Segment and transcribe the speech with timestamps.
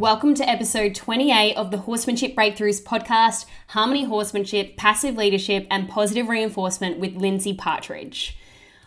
[0.00, 6.26] Welcome to episode 28 of the Horsemanship Breakthroughs podcast Harmony Horsemanship, Passive Leadership, and Positive
[6.26, 8.34] Reinforcement with Lindsay Partridge.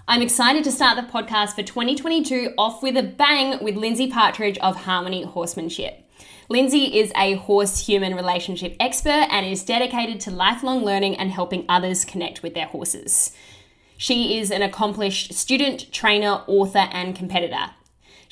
[0.08, 4.58] I'm excited to start the podcast for 2022 off with a bang with Lindsay Partridge
[4.58, 6.04] of Harmony Horsemanship.
[6.50, 11.64] Lindsay is a horse human relationship expert and is dedicated to lifelong learning and helping
[11.70, 13.32] others connect with their horses.
[13.98, 17.70] She is an accomplished student, trainer, author, and competitor.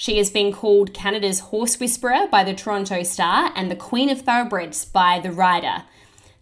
[0.02, 4.21] She has been called Canada's Horse Whisperer by the Toronto Star and the Queen of
[4.21, 5.83] Thoroughbreds by The Rider.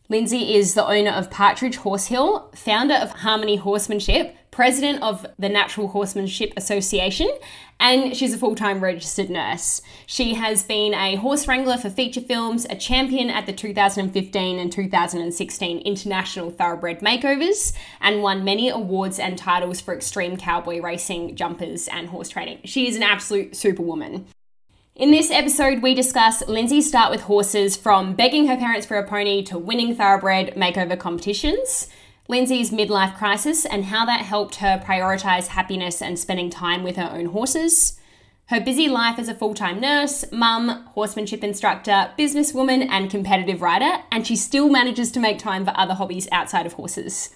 [0.07, 5.47] Lindsay is the owner of Partridge Horse Hill, founder of Harmony Horsemanship, president of the
[5.47, 7.29] Natural Horsemanship Association,
[7.79, 9.81] and she's a full time registered nurse.
[10.05, 14.69] She has been a horse wrangler for feature films, a champion at the 2015 and
[14.69, 21.87] 2016 International Thoroughbred Makeovers, and won many awards and titles for extreme cowboy racing, jumpers,
[21.87, 22.59] and horse training.
[22.65, 24.25] She is an absolute superwoman.
[24.93, 29.07] In this episode, we discuss Lindsay's start with horses from begging her parents for a
[29.07, 31.87] pony to winning thoroughbred makeover competitions.
[32.29, 37.09] Lindsay's midlife crisis and how that helped her prioritize happiness and spending time with her
[37.11, 37.99] own horses.
[38.49, 44.03] Her busy life as a full time nurse, mum, horsemanship instructor, businesswoman, and competitive rider,
[44.11, 47.35] and she still manages to make time for other hobbies outside of horses.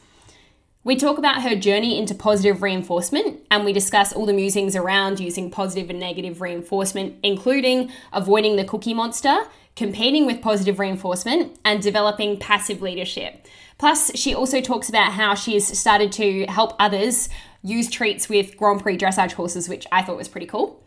[0.83, 5.19] We talk about her journey into positive reinforcement and we discuss all the musings around
[5.19, 9.38] using positive and negative reinforcement, including avoiding the cookie monster,
[9.75, 13.47] competing with positive reinforcement, and developing passive leadership.
[13.78, 17.30] Plus, she also talks about how she has started to help others
[17.62, 20.82] use treats with Grand Prix dressage horses, which I thought was pretty cool.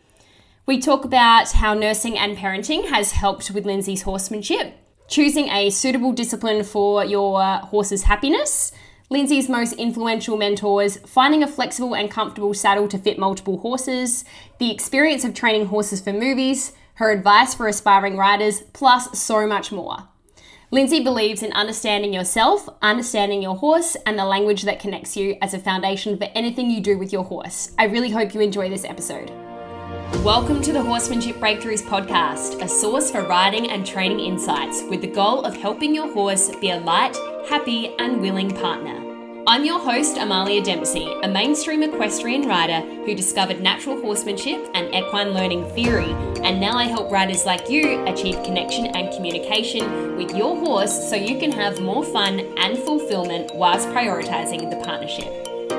[0.67, 4.75] We talk about how nursing and parenting has helped with Lindsay's horsemanship,
[5.09, 8.73] choosing a suitable discipline for your horse's happiness,
[9.09, 14.25] Lindsay's most influential mentors, finding a flexible and comfortable saddle to fit multiple horses,
[14.59, 19.71] the experience of training horses for movies, her advice for aspiring riders, plus so much
[19.71, 20.09] more.
[20.77, 25.55] Lindsay believes in understanding yourself, understanding your horse, and the language that connects you as
[25.55, 27.73] a foundation for anything you do with your horse.
[27.79, 29.31] I really hope you enjoy this episode.
[30.23, 35.07] Welcome to the Horsemanship Breakthroughs podcast, a source for riding and training insights with the
[35.07, 37.17] goal of helping your horse be a light,
[37.49, 39.06] happy, and willing partner.
[39.49, 45.35] I'm your host, Amalia Dempsey, a mainstream equestrian rider who discovered natural horsemanship and equine
[45.35, 46.11] learning theory,
[46.43, 51.15] and now I help riders like you achieve connection and communication with your horse so
[51.15, 55.29] you can have more fun and fulfillment whilst prioritizing the partnership.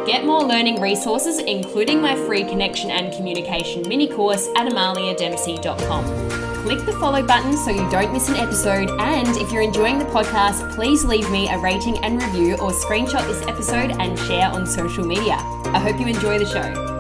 [0.07, 6.85] Get more learning resources, including my free connection and communication mini course at amaliadempsey.com click
[6.85, 8.90] the follow button so you don't miss an episode.
[9.00, 13.25] And if you're enjoying the podcast, please leave me a rating and review or screenshot
[13.28, 15.35] this episode and share on social media.
[15.73, 16.97] I hope you enjoy the show.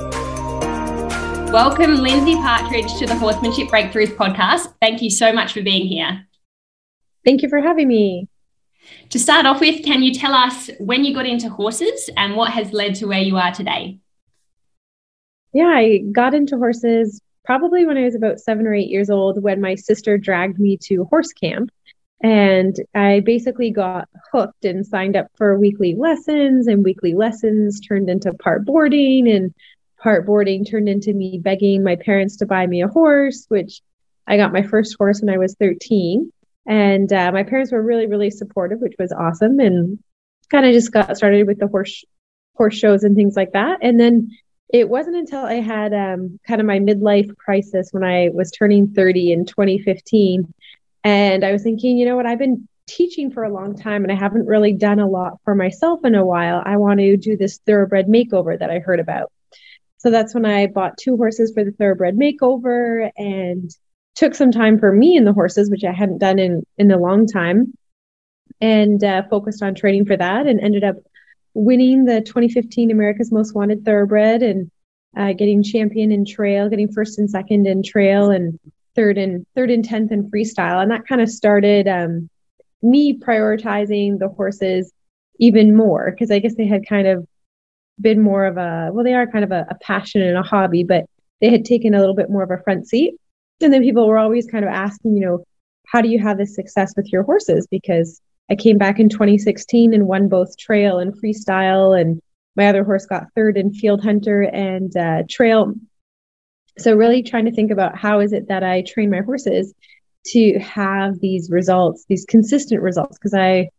[1.51, 4.73] Welcome, Lindsay Partridge, to the Horsemanship Breakthroughs podcast.
[4.81, 6.25] Thank you so much for being here.
[7.25, 8.27] Thank you for having me.
[9.09, 12.51] To start off with, can you tell us when you got into horses and what
[12.51, 13.99] has led to where you are today?
[15.53, 19.41] Yeah, I got into horses probably when I was about seven or eight years old
[19.41, 21.71] when my sister dragged me to horse camp.
[22.21, 28.09] And I basically got hooked and signed up for weekly lessons, and weekly lessons turned
[28.09, 29.53] into part boarding, and
[29.97, 33.81] part boarding turned into me begging my parents to buy me a horse, which
[34.27, 36.33] I got my first horse when I was 13.
[36.65, 39.61] And uh, my parents were really, really supportive, which was awesome.
[39.61, 39.99] And
[40.49, 42.03] kind of just got started with the horse
[42.55, 43.79] horse shows and things like that.
[43.81, 44.31] And then
[44.69, 48.87] it wasn't until I had um, kind of my midlife crisis when I was turning
[48.93, 50.53] 30 in 2015.
[51.03, 54.11] And I was thinking, you know what, I've been teaching for a long time and
[54.11, 56.61] I haven't really done a lot for myself in a while.
[56.65, 59.31] I want to do this thoroughbred makeover that I heard about.
[59.99, 63.69] So that's when I bought two horses for the thoroughbred makeover and
[64.15, 66.97] took some time for me and the horses, which I hadn't done in, in a
[66.97, 67.73] long time,
[68.59, 70.95] and uh, focused on training for that and ended up
[71.57, 74.69] winning the 2015 America's Most Wanted Thoroughbred and
[75.17, 78.59] uh, getting champion in trail, getting first and second in trail, and
[78.95, 80.81] third and third and tenth in freestyle.
[80.81, 82.29] And that kind of started um,
[82.83, 84.93] me prioritizing the horses
[85.39, 87.27] even more because I guess they had kind of
[87.99, 90.83] been more of a well, they are kind of a, a passion and a hobby,
[90.83, 91.05] but
[91.41, 93.15] they had taken a little bit more of a front seat.
[93.61, 95.43] And then people were always kind of asking, you know,
[95.87, 97.65] how do you have this success with your horses?
[97.71, 102.21] Because I came back in 2016 and won both trail and freestyle, and
[102.55, 105.73] my other horse got third in field hunter and uh, trail.
[106.77, 109.73] So really trying to think about how is it that I train my horses
[110.27, 113.69] to have these results, these consistent results, because I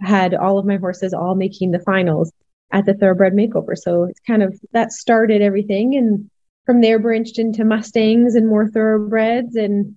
[0.00, 2.32] had all of my horses all making the finals
[2.72, 3.76] at the thoroughbred makeover.
[3.76, 6.30] So it's kind of that started everything, and
[6.64, 9.96] from there branched into mustangs and more thoroughbreds and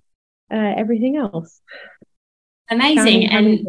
[0.52, 1.60] uh, everything else.
[2.70, 3.26] Amazing.
[3.26, 3.66] And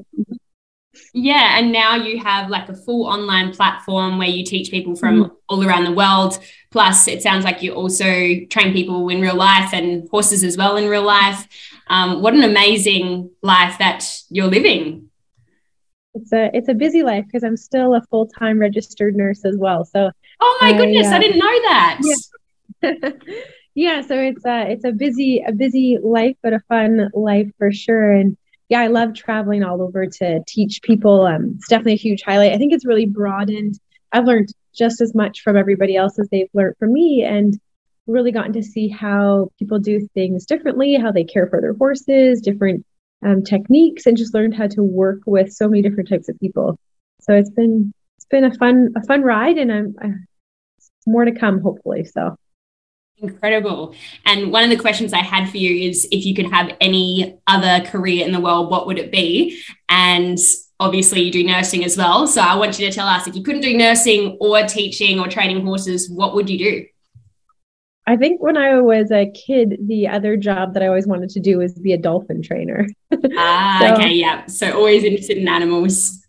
[1.14, 5.26] yeah, and now you have like a full online platform where you teach people from
[5.26, 5.32] mm.
[5.50, 6.40] all around the world.
[6.70, 8.06] Plus, it sounds like you also
[8.50, 11.48] train people in real life and horses as well in real life.
[11.88, 15.10] Um, what an amazing life that you're living.
[16.14, 19.58] It's a it's a busy life because I'm still a full time registered nurse as
[19.58, 19.84] well.
[19.84, 22.00] So oh my goodness, I, uh, I didn't know that.
[22.02, 23.12] Yeah.
[23.76, 27.72] yeah, so it's a it's a busy a busy life, but a fun life for
[27.72, 28.12] sure.
[28.12, 28.38] And
[28.72, 31.26] yeah, I love traveling all over to teach people.
[31.26, 32.54] Um, it's definitely a huge highlight.
[32.54, 33.78] I think it's really broadened.
[34.14, 37.60] I've learned just as much from everybody else as they've learned from me, and
[38.08, 42.40] really gotten to see how people do things differently, how they care for their horses,
[42.40, 42.86] different
[43.26, 46.80] um, techniques, and just learned how to work with so many different types of people.
[47.20, 50.28] So it's been it's been a fun a fun ride, and I'm, I'm
[51.06, 52.06] more to come hopefully.
[52.06, 52.38] So
[53.22, 53.96] Incredible.
[54.26, 57.40] And one of the questions I had for you is if you could have any
[57.48, 59.62] other career in the world, what would it be?
[59.90, 60.40] And
[60.80, 62.26] obviously, you do nursing as well.
[62.26, 65.28] So I want you to tell us if you couldn't do nursing or teaching or
[65.28, 66.86] training horses, what would you do?
[68.08, 71.40] I think when I was a kid, the other job that I always wanted to
[71.40, 72.88] do was be a dolphin trainer.
[73.38, 74.14] ah, so, okay.
[74.14, 74.48] Yeah.
[74.48, 76.21] So always interested in animals.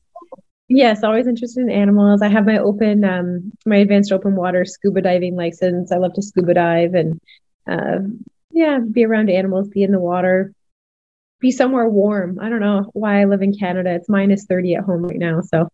[0.68, 2.22] Yes, always interested in animals.
[2.22, 5.92] I have my open, um, my advanced open water scuba diving license.
[5.92, 7.20] I love to scuba dive and,
[7.68, 7.98] uh,
[8.50, 10.52] yeah, be around animals, be in the water,
[11.40, 12.38] be somewhere warm.
[12.40, 13.92] I don't know why I live in Canada.
[13.94, 15.40] It's minus 30 at home right now.
[15.42, 15.68] So,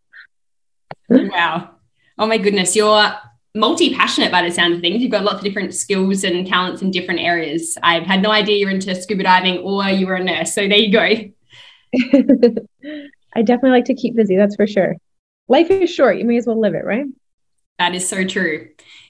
[1.08, 1.70] wow.
[2.18, 2.74] Oh my goodness.
[2.74, 3.12] You're
[3.54, 5.02] multi passionate by the sound of things.
[5.02, 7.76] You've got lots of different skills and talents in different areas.
[7.82, 10.54] I've had no idea you're into scuba diving or you were a nurse.
[10.54, 11.30] So there you go.
[13.34, 14.96] I definitely like to keep busy, that's for sure.
[15.48, 17.06] Life is short, you may as well live it, right?
[17.78, 18.68] That is so true.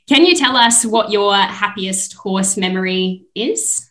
[0.08, 3.90] Can you tell us what your happiest horse memory is?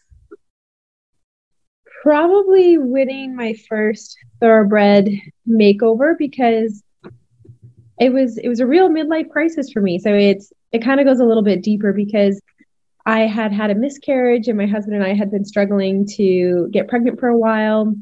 [2.03, 5.09] Probably winning my first thoroughbred
[5.47, 6.83] makeover because
[7.99, 9.99] it was it was a real midlife crisis for me.
[9.99, 12.39] So it's it kind of goes a little bit deeper because
[13.05, 16.87] I had had a miscarriage and my husband and I had been struggling to get
[16.87, 17.95] pregnant for a while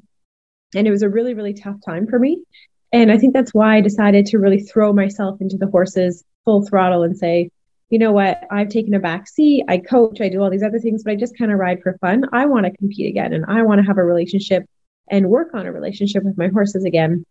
[0.74, 2.44] and it was a really, really tough time for me.
[2.92, 6.66] And I think that's why I decided to really throw myself into the horses full
[6.66, 7.50] throttle and say,
[7.90, 10.80] you know what, I've taken a back seat, I coach, I do all these other
[10.80, 12.26] things, but I just kind of ride for fun.
[12.34, 14.64] I want to compete again and I want to have a relationship
[15.10, 17.26] and work on a relationship with my horses again.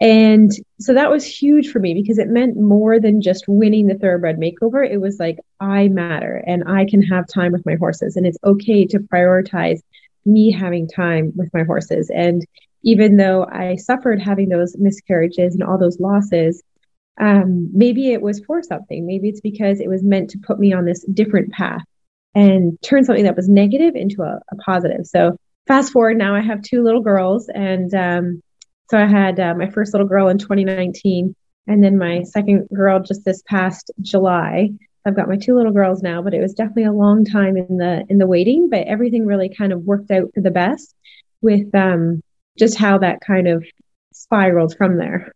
[0.00, 0.50] And
[0.80, 4.38] so that was huge for me because it meant more than just winning the thoroughbred
[4.38, 4.88] makeover.
[4.88, 8.38] It was like, I matter and I can have time with my horses, and it's
[8.42, 9.78] okay to prioritize
[10.26, 12.10] me having time with my horses.
[12.12, 12.44] And
[12.84, 16.62] even though I suffered having those miscarriages and all those losses,
[17.18, 19.06] um, maybe it was for something.
[19.06, 21.82] Maybe it's because it was meant to put me on this different path
[22.34, 25.06] and turn something that was negative into a, a positive.
[25.06, 28.42] So fast forward now, I have two little girls, and um,
[28.90, 31.34] so I had uh, my first little girl in 2019,
[31.66, 34.70] and then my second girl just this past July.
[35.06, 37.76] I've got my two little girls now, but it was definitely a long time in
[37.76, 38.68] the in the waiting.
[38.70, 40.94] But everything really kind of worked out for the best
[41.40, 42.22] with um,
[42.58, 43.64] just how that kind of
[44.12, 45.32] spiraled from there.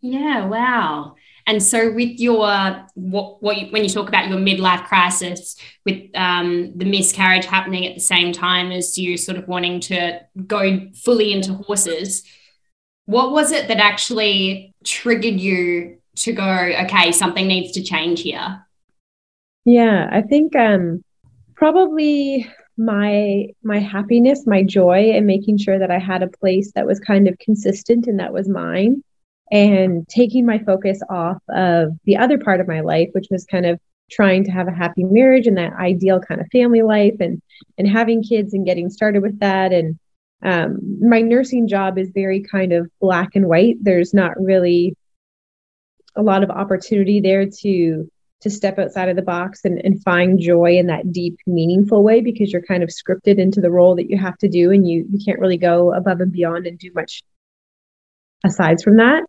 [0.00, 1.16] Yeah, wow.
[1.46, 2.46] And so, with your
[2.94, 5.56] what, what you, when you talk about your midlife crisis,
[5.86, 10.20] with um, the miscarriage happening at the same time as you sort of wanting to
[10.46, 12.22] go fully into horses,
[13.06, 16.48] what was it that actually triggered you to go?
[16.82, 18.66] Okay, something needs to change here.
[19.64, 21.02] Yeah, I think um,
[21.54, 22.46] probably
[22.78, 27.00] my my happiness, my joy, and making sure that I had a place that was
[27.00, 29.02] kind of consistent and that was mine,
[29.50, 33.66] and taking my focus off of the other part of my life, which was kind
[33.66, 33.80] of
[34.10, 37.42] trying to have a happy marriage and that ideal kind of family life, and
[37.76, 39.98] and having kids and getting started with that, and
[40.42, 43.76] um, my nursing job is very kind of black and white.
[43.80, 44.94] There's not really
[46.16, 50.40] a lot of opportunity there to to step outside of the box and, and find
[50.40, 54.08] joy in that deep meaningful way because you're kind of scripted into the role that
[54.08, 56.90] you have to do and you you can't really go above and beyond and do
[56.94, 57.22] much
[58.44, 59.24] aside from that.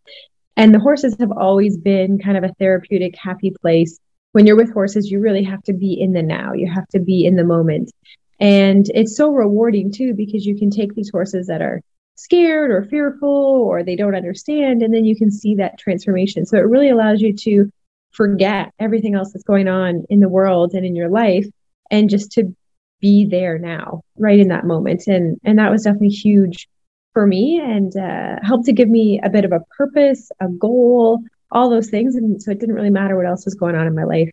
[0.56, 4.00] And the horses have always been kind of a therapeutic happy place.
[4.34, 6.54] When you're with horses you really have to be in the now.
[6.54, 7.92] You have to be in the moment.
[8.40, 11.82] And it's so rewarding too because you can take these horses that are
[12.16, 16.46] scared or fearful or they don't understand and then you can see that transformation.
[16.46, 17.72] So it really allows you to
[18.12, 21.46] forget everything else that's going on in the world and in your life
[21.92, 22.56] and just to
[23.02, 26.68] be there now right in that moment and and that was definitely huge
[27.14, 31.20] for me and uh, helped to give me a bit of a purpose a goal
[31.52, 33.96] all those things and so it didn't really matter what else was going on in
[33.96, 34.30] my life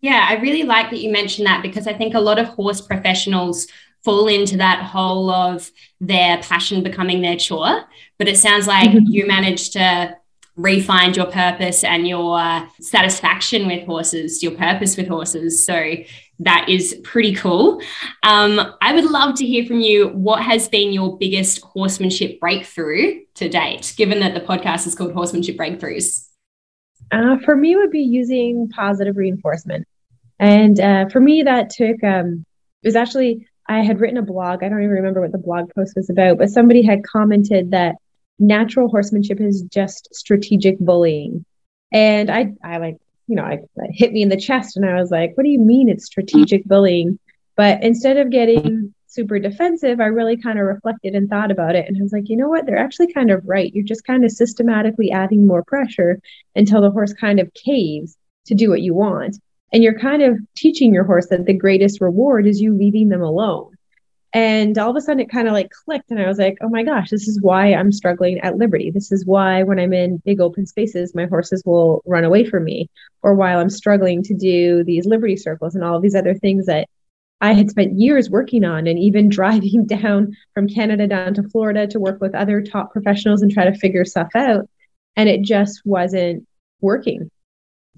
[0.00, 2.80] yeah i really like that you mentioned that because i think a lot of horse
[2.80, 3.66] professionals
[4.04, 5.70] fall into that hole of
[6.00, 7.84] their passion becoming their chore.
[8.18, 9.06] But it sounds like mm-hmm.
[9.06, 10.16] you managed to
[10.56, 15.64] refine your purpose and your satisfaction with horses, your purpose with horses.
[15.64, 15.94] So
[16.40, 17.80] that is pretty cool.
[18.22, 20.08] Um, I would love to hear from you.
[20.08, 25.12] What has been your biggest horsemanship breakthrough to date, given that the podcast is called
[25.12, 26.28] Horsemanship Breakthroughs?
[27.10, 29.86] Uh, for me, would be using positive reinforcement.
[30.38, 32.44] And uh, for me, that took, um,
[32.82, 34.64] it was actually, I had written a blog.
[34.64, 37.96] I don't even remember what the blog post was about, but somebody had commented that
[38.38, 41.44] natural horsemanship is just strategic bullying.
[41.92, 42.96] And I, I like,
[43.26, 43.60] you know, I,
[43.90, 46.64] hit me in the chest and I was like, what do you mean it's strategic
[46.64, 47.18] bullying?
[47.56, 51.86] But instead of getting super defensive, I really kind of reflected and thought about it.
[51.86, 52.64] And I was like, you know what?
[52.64, 53.72] They're actually kind of right.
[53.74, 56.20] You're just kind of systematically adding more pressure
[56.56, 59.38] until the horse kind of caves to do what you want.
[59.72, 63.22] And you're kind of teaching your horse that the greatest reward is you leaving them
[63.22, 63.71] alone.
[64.34, 66.10] And all of a sudden it kind of like clicked.
[66.10, 68.90] And I was like, oh my gosh, this is why I'm struggling at Liberty.
[68.90, 72.64] This is why when I'm in big open spaces, my horses will run away from
[72.64, 72.88] me.
[73.22, 76.66] Or while I'm struggling to do these Liberty circles and all of these other things
[76.66, 76.88] that
[77.42, 81.86] I had spent years working on and even driving down from Canada down to Florida
[81.88, 84.66] to work with other top professionals and try to figure stuff out.
[85.14, 86.46] And it just wasn't
[86.80, 87.30] working.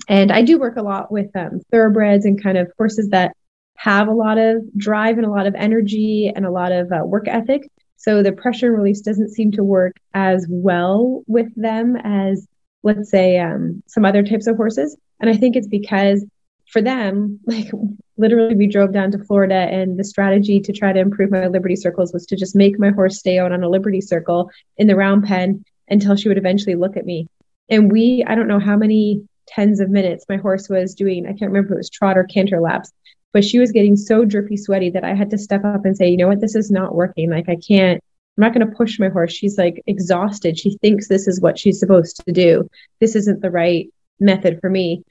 [0.09, 3.37] And I do work a lot with um, thoroughbreds and kind of horses that
[3.77, 7.05] have a lot of drive and a lot of energy and a lot of uh,
[7.05, 7.71] work ethic.
[7.97, 12.47] So the pressure release doesn't seem to work as well with them as,
[12.83, 14.97] let's say, um, some other types of horses.
[15.21, 16.25] And I think it's because
[16.71, 17.71] for them, like
[18.17, 21.77] literally, we drove down to Florida, and the strategy to try to improve my Liberty
[21.77, 24.97] circles was to just make my horse stay out on a Liberty circle in the
[24.97, 27.29] round pen until she would eventually look at me.
[27.69, 31.31] And we, I don't know how many tens of minutes my horse was doing, I
[31.31, 32.93] can't remember it was trot or canter laps,
[33.35, 36.09] but she was getting so drippy sweaty that I had to step up and say,
[36.09, 37.31] you know what, this is not working.
[37.31, 39.33] Like, I can't, I'm not going to push my horse.
[39.33, 40.57] She's like exhausted.
[40.57, 42.71] She thinks this is what she's supposed to do.
[43.01, 43.89] This isn't the right
[44.21, 45.03] method for me.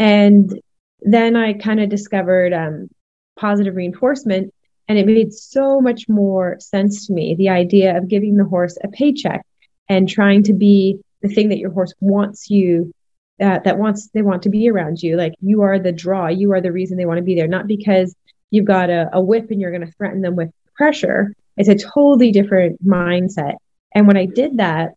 [0.00, 0.60] And
[1.00, 2.88] then I kind of discovered um,
[3.38, 4.52] positive reinforcement,
[4.88, 8.76] and it made so much more sense to me the idea of giving the horse
[8.82, 9.46] a paycheck
[9.88, 12.92] and trying to be the thing that your horse wants you
[13.40, 16.60] that wants they want to be around you like you are the draw you are
[16.60, 18.14] the reason they want to be there not because
[18.50, 21.74] you've got a, a whip and you're going to threaten them with pressure it's a
[21.74, 23.56] totally different mindset
[23.94, 24.90] and when i did that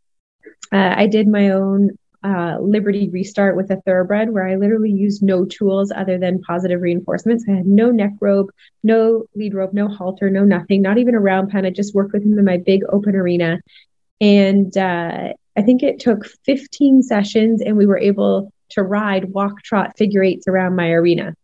[0.71, 1.89] uh, i did my own
[2.25, 6.81] uh, Liberty restart with a thoroughbred where I literally used no tools other than positive
[6.81, 7.43] reinforcements.
[7.49, 8.49] I had no neck rope,
[8.81, 11.65] no lead rope, no halter, no nothing, not even a round pen.
[11.65, 13.59] I just worked with him in my big open arena.
[14.21, 19.61] And uh, I think it took 15 sessions and we were able to ride, walk,
[19.63, 21.35] trot, figure eights around my arena.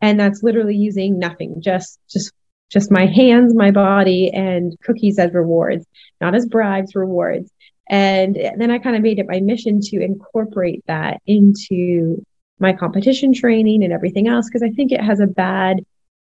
[0.00, 2.32] And that's literally using nothing, just, just,
[2.70, 5.84] just my hands, my body, and cookies as rewards,
[6.20, 7.50] not as bribes, rewards.
[7.90, 12.22] And then I kind of made it my mission to incorporate that into
[12.58, 15.84] my competition training and everything else because I think it has a bad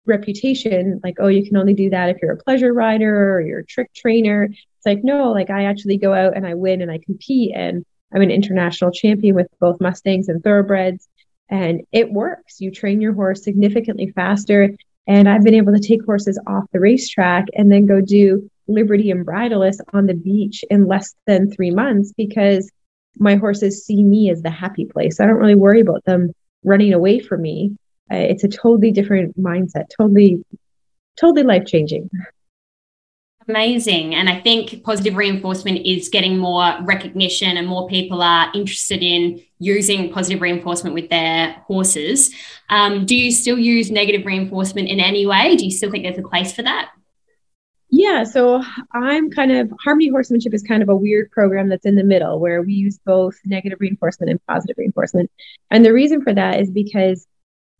[0.05, 3.59] reputation like oh you can only do that if you're a pleasure rider or you're
[3.59, 6.89] a trick trainer it's like no like i actually go out and i win and
[6.89, 11.07] i compete and i'm an international champion with both mustangs and thoroughbreds
[11.49, 14.75] and it works you train your horse significantly faster
[15.05, 19.11] and i've been able to take horses off the racetrack and then go do Liberty
[19.11, 22.71] and Bridleless on the beach in less than three months because
[23.17, 25.19] my horses see me as the happy place.
[25.19, 26.31] I don't really worry about them
[26.63, 27.75] running away from me.
[28.11, 30.43] Uh, it's a totally different mindset, totally,
[31.19, 32.09] totally life changing.
[33.47, 34.13] Amazing.
[34.13, 39.41] And I think positive reinforcement is getting more recognition and more people are interested in
[39.57, 42.31] using positive reinforcement with their horses.
[42.69, 45.55] Um, do you still use negative reinforcement in any way?
[45.55, 46.91] Do you still think there's a place for that?
[47.91, 48.63] Yeah, so
[48.93, 52.39] I'm kind of Harmony Horsemanship is kind of a weird program that's in the middle
[52.39, 55.31] where we use both negative reinforcement and positive reinforcement.
[55.71, 57.25] And the reason for that is because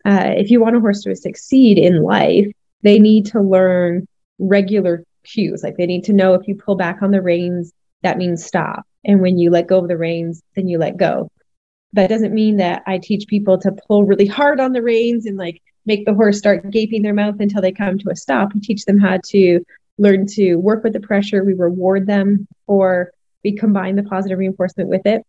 [0.06, 2.48] uh, if you want a horse to succeed in life,
[2.84, 5.64] they need to learn regular cues.
[5.64, 8.86] Like they need to know if you pull back on the reins, that means stop.
[9.06, 11.30] And when you let go of the reins, then you let go.
[11.94, 15.38] That doesn't mean that I teach people to pull really hard on the reins and
[15.38, 18.54] like make the horse start gaping their mouth until they come to a stop.
[18.54, 19.60] We teach them how to
[19.98, 21.44] learn to work with the pressure.
[21.44, 23.12] We reward them or
[23.44, 25.26] we combine the positive reinforcement with it.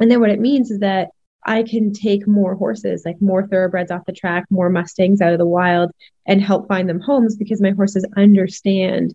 [0.00, 1.10] And then what it means is that
[1.44, 5.38] I can take more horses, like more thoroughbreds off the track, more Mustangs out of
[5.38, 5.90] the wild,
[6.26, 9.14] and help find them homes because my horses understand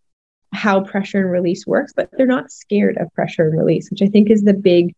[0.53, 4.08] how pressure and release works, but they're not scared of pressure and release, which I
[4.08, 4.96] think is the big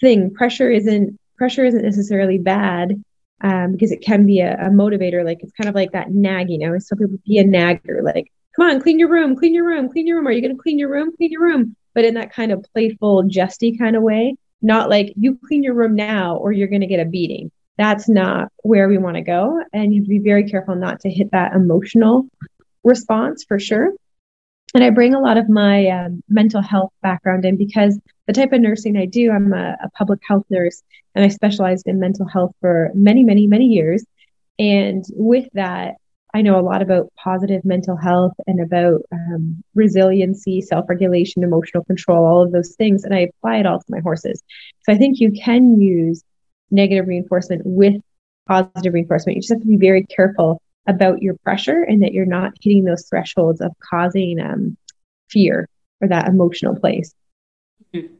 [0.00, 0.32] thing.
[0.32, 3.02] Pressure isn't pressure isn't necessarily bad
[3.42, 5.24] um, because it can be a, a, motivator.
[5.24, 6.62] Like it's kind of like that nagging.
[6.62, 8.02] I always tell people be a nagger.
[8.02, 10.28] Like come on, clean your room, clean your room, clean your room.
[10.28, 11.16] Are you going to clean your room?
[11.16, 11.76] Clean your room.
[11.94, 15.74] But in that kind of playful, jesty kind of way, not like you clean your
[15.74, 17.50] room now or you're going to get a beating.
[17.78, 19.62] That's not where we want to go.
[19.72, 22.28] And you have to be very careful not to hit that emotional
[22.84, 23.92] response for sure.
[24.74, 28.52] And I bring a lot of my um, mental health background in because the type
[28.52, 30.82] of nursing I do, I'm a, a public health nurse
[31.14, 34.04] and I specialized in mental health for many, many, many years.
[34.58, 35.96] And with that,
[36.34, 41.84] I know a lot about positive mental health and about um, resiliency, self regulation, emotional
[41.84, 43.04] control, all of those things.
[43.04, 44.42] And I apply it all to my horses.
[44.82, 46.22] So I think you can use
[46.70, 48.00] negative reinforcement with
[48.48, 49.36] positive reinforcement.
[49.36, 52.84] You just have to be very careful about your pressure and that you're not hitting
[52.84, 54.76] those thresholds of causing um,
[55.28, 55.68] fear
[56.00, 57.14] or that emotional place.
[57.94, 58.14] Mm-hmm.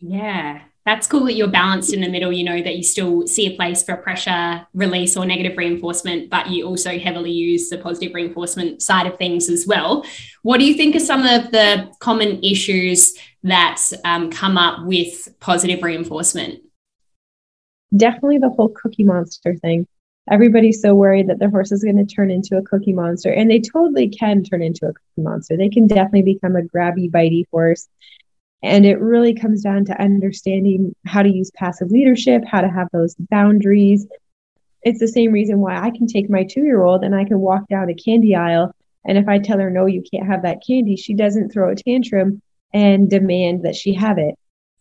[0.00, 2.32] Yeah, that's cool that you're balanced in the middle.
[2.32, 6.50] You know, that you still see a place for pressure release or negative reinforcement, but
[6.50, 10.04] you also heavily use the positive reinforcement side of things as well.
[10.42, 13.14] What do you think are some of the common issues
[13.44, 16.60] that um, come up with positive reinforcement?
[17.96, 19.86] Definitely the whole cookie monster thing
[20.30, 23.50] everybody's so worried that their horse is going to turn into a cookie monster and
[23.50, 27.44] they totally can turn into a cookie monster they can definitely become a grabby bitey
[27.50, 27.88] horse
[28.64, 32.88] and it really comes down to understanding how to use passive leadership how to have
[32.92, 34.06] those boundaries.
[34.82, 37.38] It's the same reason why i can take my two year old and i can
[37.40, 38.72] walk down a candy aisle.
[39.06, 41.76] And if i tell her no you can't have that candy she doesn't throw a
[41.76, 42.40] tantrum
[42.72, 44.34] and demand that she have it.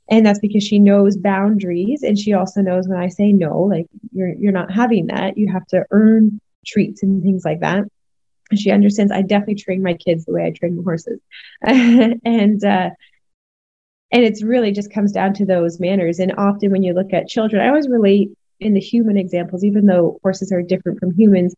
[0.09, 2.03] And that's because she knows boundaries.
[2.03, 5.37] And she also knows when i say no like you're you're not having that.
[5.37, 7.83] You have to earn treats and things like that.
[8.55, 11.19] She understands i definitely train my kids the way i train horses.
[11.65, 12.89] And uh
[14.13, 17.27] and it's really just comes down to those manners and often when you look at
[17.27, 18.29] children i always relate
[18.59, 21.53] in the human examples even though horses are different from humans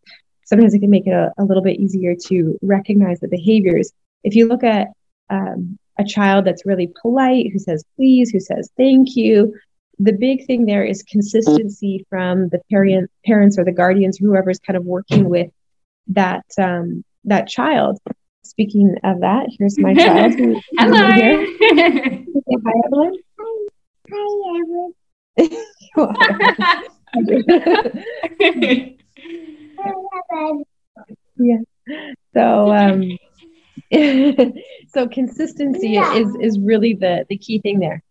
[0.45, 3.91] sometimes it can make it a, a little bit easier to recognize the behaviors
[4.23, 4.87] if you look at
[5.29, 9.53] um, a child that's really polite, who says please, who says thank you.
[9.99, 14.75] The big thing there is consistency from the parent, parents or the guardians, whoever's kind
[14.75, 15.51] of working with
[16.07, 17.99] that um, that child.
[18.45, 20.33] Speaking of that, here's my child.
[20.77, 21.11] Hello.
[21.11, 21.47] Here.
[21.71, 23.17] hi, Evelyn.
[24.11, 24.93] Hi, Evelyn.
[31.37, 31.57] yeah.
[32.33, 33.17] So um,
[34.89, 36.13] so consistency yeah.
[36.13, 38.03] is is really the the key thing there.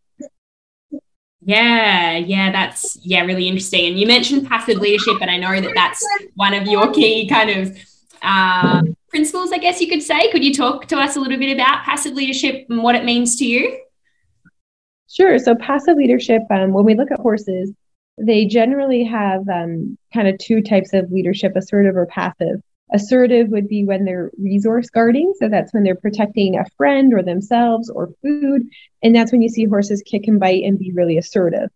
[1.42, 3.87] Yeah, yeah, that's yeah, really interesting.
[3.87, 7.51] And you mentioned passive leadership, and I know that that's one of your key kind
[7.51, 7.79] of
[8.25, 10.31] uh, principles, I guess you could say.
[10.31, 13.37] Could you talk to us a little bit about passive leadership and what it means
[13.37, 13.81] to you?
[15.09, 15.39] Sure.
[15.39, 17.73] So passive leadership, um, when we look at horses,
[18.19, 22.61] they generally have um, kind of two types of leadership: assertive or passive.
[22.93, 25.33] Assertive would be when they're resource guarding.
[25.39, 28.63] So that's when they're protecting a friend or themselves or food.
[29.03, 31.71] And that's when you see horses kick and bite and be really assertive.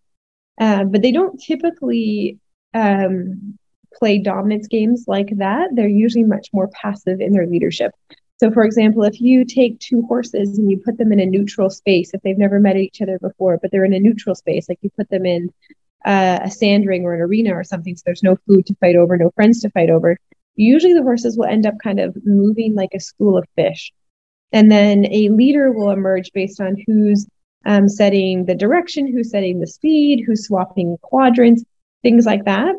[0.60, 2.38] Uh, but they don't typically
[2.74, 3.58] um,
[3.98, 5.70] play dominance games like that.
[5.72, 7.92] They're usually much more passive in their leadership.
[8.38, 11.70] So, for example, if you take two horses and you put them in a neutral
[11.70, 14.78] space, if they've never met each other before, but they're in a neutral space, like
[14.80, 15.52] you put them in
[16.06, 18.94] uh, a sand ring or an arena or something, so there's no food to fight
[18.94, 20.16] over, no friends to fight over,
[20.54, 23.92] usually the horses will end up kind of moving like a school of fish.
[24.52, 27.26] And then a leader will emerge based on who's
[27.66, 31.64] um, setting the direction, who's setting the speed, who's swapping quadrants,
[32.02, 32.74] things like that.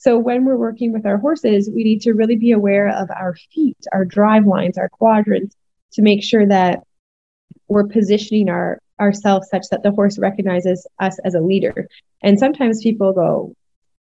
[0.00, 3.34] So when we're working with our horses, we need to really be aware of our
[3.52, 5.56] feet, our drive lines, our quadrants
[5.94, 6.84] to make sure that
[7.66, 11.88] we're positioning our ourselves such that the horse recognizes us as a leader.
[12.22, 13.56] And sometimes people go,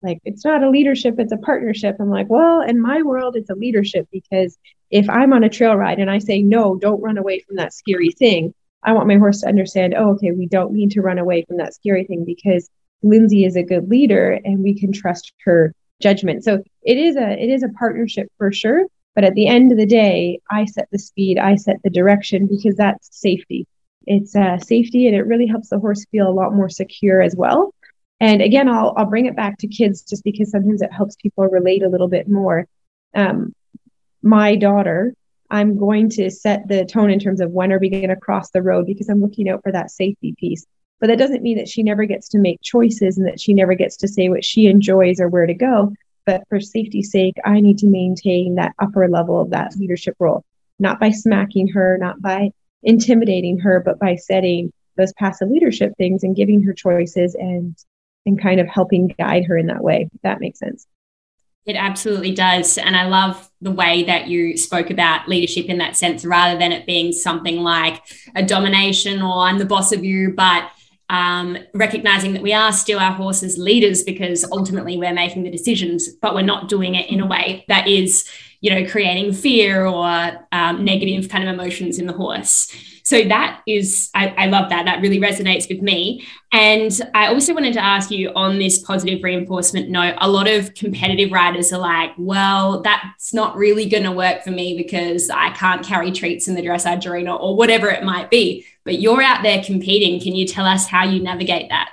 [0.01, 3.51] like it's not a leadership it's a partnership i'm like well in my world it's
[3.51, 4.57] a leadership because
[4.89, 7.71] if i'm on a trail ride and i say no don't run away from that
[7.71, 8.51] scary thing
[8.81, 11.57] i want my horse to understand oh okay we don't need to run away from
[11.57, 12.67] that scary thing because
[13.03, 17.31] lindsay is a good leader and we can trust her judgment so it is a
[17.31, 18.85] it is a partnership for sure
[19.15, 22.47] but at the end of the day i set the speed i set the direction
[22.47, 23.67] because that's safety
[24.07, 27.35] it's uh, safety and it really helps the horse feel a lot more secure as
[27.35, 27.73] well
[28.21, 31.43] and again, I'll, I'll bring it back to kids just because sometimes it helps people
[31.47, 32.67] relate a little bit more.
[33.15, 33.55] Um,
[34.21, 35.15] my daughter,
[35.49, 38.51] I'm going to set the tone in terms of when are we going to cross
[38.51, 40.67] the road because I'm looking out for that safety piece.
[41.01, 43.73] But that doesn't mean that she never gets to make choices and that she never
[43.73, 45.93] gets to say what she enjoys or where to go.
[46.25, 50.45] But for safety's sake, I need to maintain that upper level of that leadership role,
[50.79, 52.51] not by smacking her, not by
[52.83, 57.75] intimidating her, but by setting those passive leadership things and giving her choices and
[58.27, 60.07] and kind of helping guide her in that way.
[60.21, 60.85] That makes sense.
[61.65, 62.77] It absolutely does.
[62.77, 66.71] And I love the way that you spoke about leadership in that sense, rather than
[66.71, 68.01] it being something like
[68.35, 70.69] a domination or I'm the boss of you, but
[71.11, 76.07] um, recognizing that we are still our horses' leaders because ultimately we're making the decisions,
[76.07, 78.27] but we're not doing it in a way that is,
[78.61, 82.73] you know, creating fear or um, negative kind of emotions in the horse.
[83.11, 84.85] So that is, I, I, love that.
[84.85, 86.25] That really resonates with me.
[86.53, 90.73] And I also wanted to ask you on this positive reinforcement note a lot of
[90.75, 95.49] competitive riders are like, well, that's not really going to work for me because I
[95.49, 98.65] can't carry treats in the dressage arena or whatever it might be.
[98.85, 100.21] But you're out there competing.
[100.21, 101.91] Can you tell us how you navigate that?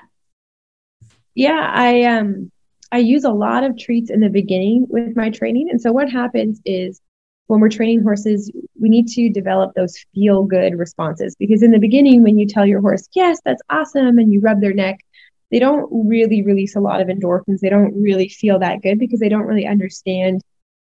[1.35, 2.53] Yeah, I um
[2.93, 5.69] I use a lot of treats in the beginning with my training.
[5.69, 7.01] And so what happens is
[7.49, 11.79] when we're training horses, we need to develop those feel good responses because in the
[11.79, 15.01] beginning, when you tell your horse, yes, that's awesome, and you rub their neck,
[15.51, 17.61] they don't really release a lot of endorphins.
[17.61, 20.43] They don't really feel that good because they don't really understand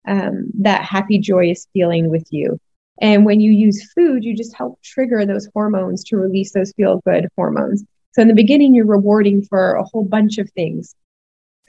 [0.07, 2.59] um, that happy, joyous feeling with you.
[3.01, 7.01] And when you use food, you just help trigger those hormones to release those feel
[7.07, 7.83] good hormones.
[8.11, 10.93] So in the beginning, you're rewarding for a whole bunch of things.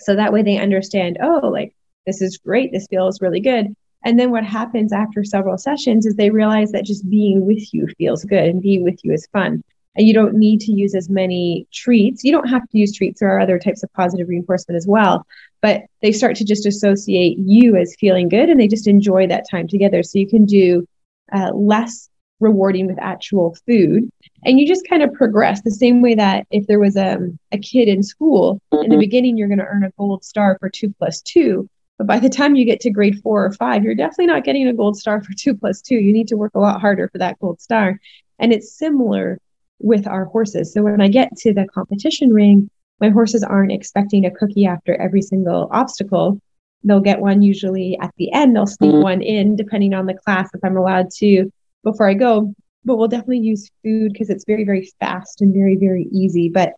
[0.00, 1.74] So that way they understand, oh, like
[2.05, 2.72] this is great.
[2.72, 3.74] This feels really good.
[4.04, 7.86] And then what happens after several sessions is they realize that just being with you
[7.98, 9.62] feels good and being with you is fun.
[9.94, 12.24] And you don't need to use as many treats.
[12.24, 13.20] You don't have to use treats.
[13.20, 15.26] There are other types of positive reinforcement as well.
[15.60, 19.44] But they start to just associate you as feeling good and they just enjoy that
[19.50, 20.02] time together.
[20.02, 20.86] So you can do
[21.32, 22.08] uh, less
[22.40, 24.10] rewarding with actual food.
[24.44, 27.38] And you just kind of progress the same way that if there was a, um,
[27.52, 30.68] a kid in school, in the beginning, you're going to earn a gold star for
[30.68, 31.68] two plus two.
[31.98, 34.66] But by the time you get to grade four or five, you're definitely not getting
[34.68, 35.96] a gold star for two plus two.
[35.96, 37.98] You need to work a lot harder for that gold star.
[38.38, 39.38] And it's similar
[39.78, 40.72] with our horses.
[40.72, 44.94] So when I get to the competition ring, my horses aren't expecting a cookie after
[44.94, 46.40] every single obstacle.
[46.85, 48.55] They'll get one usually at the end.
[48.55, 49.02] They'll sneak mm-hmm.
[49.02, 51.52] one in, depending on the class, if I'm allowed to,
[51.85, 52.55] before I go.
[52.85, 56.48] But we'll definitely use food because it's very, very fast and very, very easy.
[56.48, 56.74] But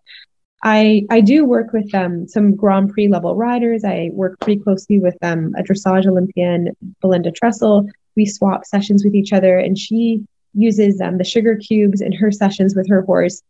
[0.64, 3.84] I I do work with um, some Grand Prix level riders.
[3.84, 7.88] I work pretty closely with um, a dressage Olympian, Belinda Trussell.
[8.16, 10.24] We swap sessions with each other, and she
[10.54, 13.42] uses um, the sugar cubes in her sessions with her horse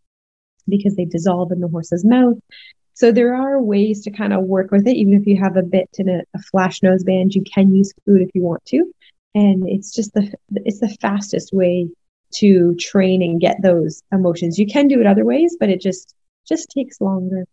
[0.66, 2.38] because they dissolve in the horse's mouth.
[2.94, 5.62] So there are ways to kind of work with it, even if you have a
[5.62, 7.34] bit and a, a flash nose band.
[7.34, 8.92] You can use food if you want to,
[9.36, 11.88] and it's just the it's the fastest way
[12.36, 14.58] to train and get those emotions.
[14.58, 16.12] You can do it other ways, but it just
[16.48, 17.44] just takes longer.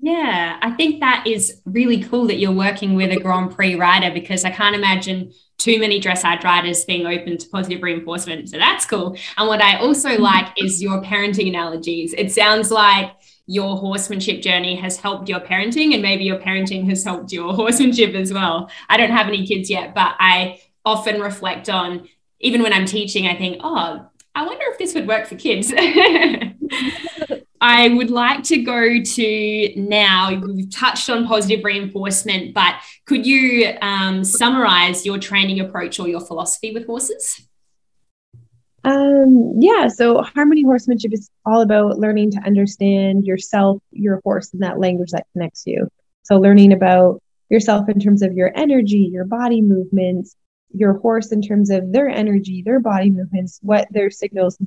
[0.00, 4.12] Yeah, I think that is really cool that you're working with a Grand Prix rider
[4.12, 8.50] because I can't imagine too many dressage riders being open to positive reinforcement.
[8.50, 9.16] So that's cool.
[9.38, 12.12] And what I also like is your parenting analogies.
[12.18, 13.12] It sounds like
[13.46, 18.14] your horsemanship journey has helped your parenting, and maybe your parenting has helped your horsemanship
[18.14, 18.70] as well.
[18.88, 22.08] I don't have any kids yet, but I often reflect on,
[22.40, 25.72] even when I'm teaching, I think, oh, I wonder if this would work for kids.
[27.66, 30.38] I would like to go to now.
[30.38, 32.74] We've touched on positive reinforcement, but
[33.06, 37.40] could you um, summarize your training approach or your philosophy with horses?
[38.84, 44.62] Um, yeah, so harmony horsemanship is all about learning to understand yourself, your horse, and
[44.62, 45.88] that language that connects you.
[46.24, 50.36] So, learning about yourself in terms of your energy, your body movements,
[50.74, 54.58] your horse in terms of their energy, their body movements, what their signals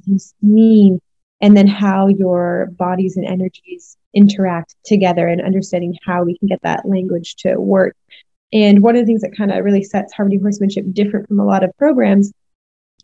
[0.42, 1.00] mean
[1.42, 6.62] and then how your bodies and energies interact together and understanding how we can get
[6.64, 7.96] that language to work.
[8.54, 11.46] And one of the things that kind of really sets Harmony Horsemanship different from a
[11.46, 12.32] lot of programs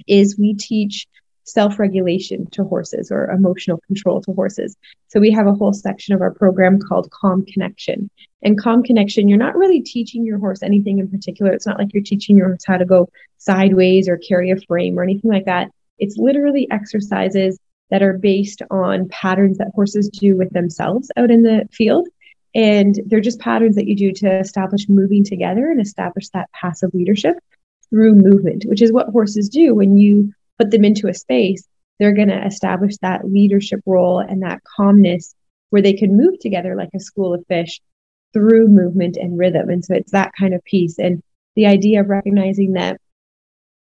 [0.07, 1.05] is we teach
[1.43, 4.77] self regulation to horses or emotional control to horses.
[5.09, 8.09] So we have a whole section of our program called Calm Connection.
[8.41, 11.51] And Calm Connection, you're not really teaching your horse anything in particular.
[11.51, 14.97] It's not like you're teaching your horse how to go sideways or carry a frame
[14.97, 15.69] or anything like that.
[15.99, 17.59] It's literally exercises
[17.93, 22.07] that are based on patterns that horses do with themselves out in the field.
[22.55, 26.89] And they're just patterns that you do to establish moving together and establish that passive
[26.95, 27.35] leadership
[27.91, 31.67] through movement, which is what horses do when you put them into a space.
[31.99, 35.35] They're going to establish that leadership role and that calmness
[35.69, 37.79] where they can move together like a school of fish
[38.33, 39.69] through movement and rhythm.
[39.69, 40.97] And so it's that kind of piece.
[40.97, 41.21] And
[41.55, 42.99] the idea of recognizing that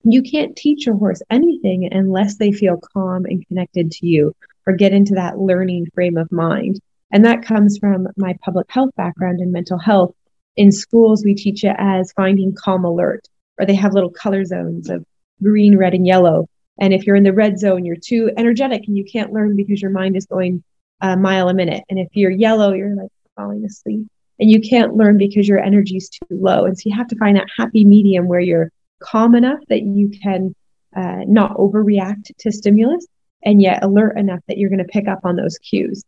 [0.02, 4.34] you can't teach a horse anything unless they feel calm and connected to you
[4.66, 6.80] or get into that learning frame of mind.
[7.12, 10.14] And that comes from my public health background in mental health.
[10.56, 13.26] In schools, we teach it as finding calm alert,
[13.58, 15.04] or they have little color zones of
[15.42, 16.48] green, red, and yellow.
[16.78, 19.82] And if you're in the red zone, you're too energetic and you can't learn because
[19.82, 20.62] your mind is going
[21.00, 21.84] a mile a minute.
[21.90, 24.06] And if you're yellow, you're like falling asleep
[24.38, 26.64] and you can't learn because your energy is too low.
[26.64, 30.08] And so you have to find that happy medium where you're calm enough that you
[30.08, 30.54] can
[30.96, 33.06] uh, not overreact to stimulus
[33.44, 36.04] and yet alert enough that you're going to pick up on those cues.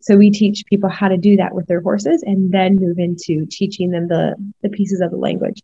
[0.00, 3.46] So we teach people how to do that with their horses and then move into
[3.50, 5.60] teaching them the, the pieces of the language.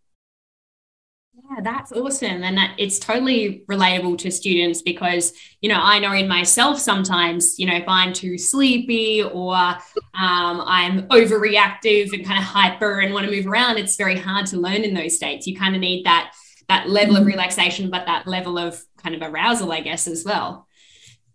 [1.34, 2.42] Yeah, that's awesome.
[2.42, 7.58] And that, it's totally relatable to students because, you know, I know in myself sometimes,
[7.58, 9.80] you know, if I'm too sleepy or um,
[10.14, 14.58] I'm overreactive and kind of hyper and want to move around, it's very hard to
[14.58, 15.46] learn in those states.
[15.46, 16.34] You kind of need that
[16.68, 17.30] that level of mm-hmm.
[17.30, 20.66] relaxation, but that level of kind of arousal, I guess, as well.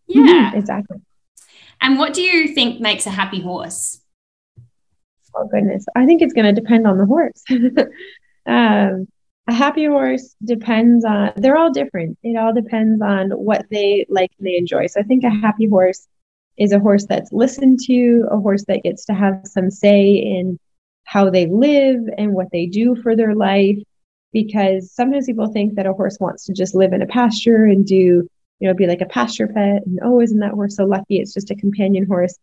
[0.10, 0.98] Mm-hmm, yeah, mm-hmm, exactly.
[1.80, 4.02] And what do you think makes a happy horse?
[5.36, 7.44] Oh goodness, I think it's going to depend on the horse.
[8.46, 9.08] um,
[9.48, 14.32] a happy horse depends on they're all different it all depends on what they like
[14.38, 16.08] and they enjoy so i think a happy horse
[16.58, 20.60] is a horse that's listened to a horse that gets to have some say in
[21.04, 23.78] how they live and what they do for their life
[24.34, 27.86] because sometimes people think that a horse wants to just live in a pasture and
[27.86, 31.20] do you know be like a pasture pet and oh isn't that horse so lucky
[31.20, 32.36] it's just a companion horse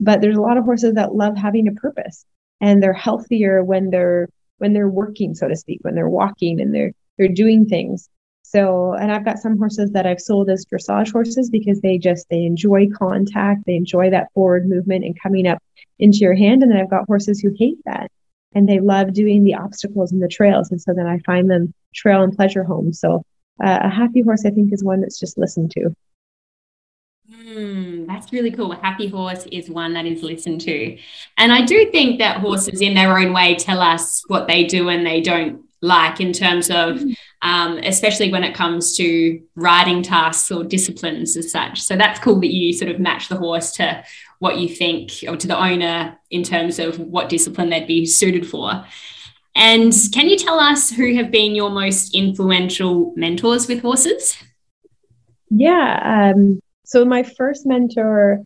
[0.00, 2.24] but there's a lot of horses that love having a purpose
[2.60, 4.28] and they're healthier when they're
[4.58, 8.08] when they're working, so to speak, when they're walking and they're they're doing things.
[8.42, 12.28] So, and I've got some horses that I've sold as dressage horses because they just
[12.28, 15.62] they enjoy contact, they enjoy that forward movement and coming up
[15.98, 16.62] into your hand.
[16.62, 18.10] And then I've got horses who hate that
[18.54, 20.70] and they love doing the obstacles and the trails.
[20.70, 23.00] And so then I find them trail and pleasure homes.
[23.00, 23.24] So
[23.64, 25.94] uh, a happy horse, I think, is one that's just listened to.
[27.32, 28.72] Mm, that's really cool.
[28.72, 30.98] A happy horse is one that is listened to.
[31.38, 34.88] And I do think that horses, in their own way, tell us what they do
[34.88, 37.02] and they don't like in terms of,
[37.42, 41.82] um, especially when it comes to riding tasks or disciplines as such.
[41.82, 44.02] So that's cool that you sort of match the horse to
[44.44, 48.46] what you think or to the owner in terms of what discipline they'd be suited
[48.46, 48.84] for.
[49.56, 54.36] And can you tell us who have been your most influential mentors with horses?
[55.48, 58.44] Yeah, um, so my first mentor,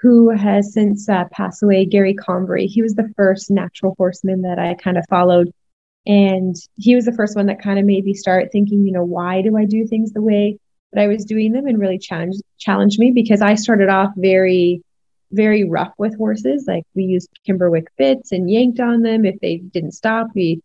[0.00, 4.58] who has since uh, passed away, Gary Combrey, he was the first natural horseman that
[4.58, 5.50] I kind of followed.
[6.06, 9.04] And he was the first one that kind of made me start thinking, you know,
[9.04, 10.58] why do I do things the way
[10.92, 14.82] that I was doing them and really challenged challenged me because I started off very,
[15.32, 16.64] very rough with horses.
[16.66, 19.24] Like we used Kimberwick bits and yanked on them.
[19.24, 20.62] If they didn't stop, we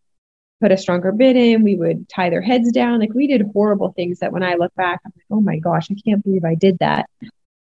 [0.61, 1.63] put a stronger bit in.
[1.63, 2.99] We would tie their heads down.
[2.99, 5.87] Like we did horrible things that when I look back, I'm like, oh my gosh,
[5.91, 7.09] I can't believe I did that.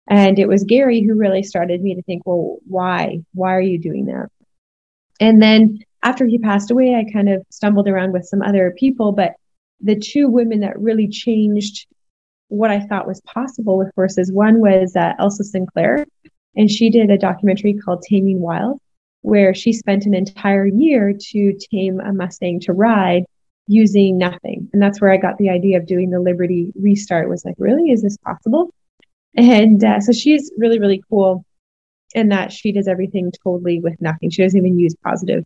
[0.09, 3.21] And it was Gary who really started me to think, well, why?
[3.35, 4.29] Why are you doing that?
[5.21, 9.13] And then after he passed away, I kind of stumbled around with some other people,
[9.13, 9.35] but
[9.81, 11.87] the two women that really changed
[12.49, 16.05] what I thought was possible with horses, one was uh, Elsa Sinclair,
[16.57, 18.79] and she did a documentary called Taming Wild
[19.23, 23.25] where she spent an entire year to tame a Mustang to ride
[23.69, 24.69] using nothing.
[24.73, 27.91] And that's where I got the idea of doing the Liberty restart was like, really,
[27.91, 28.71] is this possible?
[29.35, 31.45] And uh, so she's really, really cool
[32.15, 34.29] in that she does everything totally with nothing.
[34.31, 35.45] She doesn't even use positive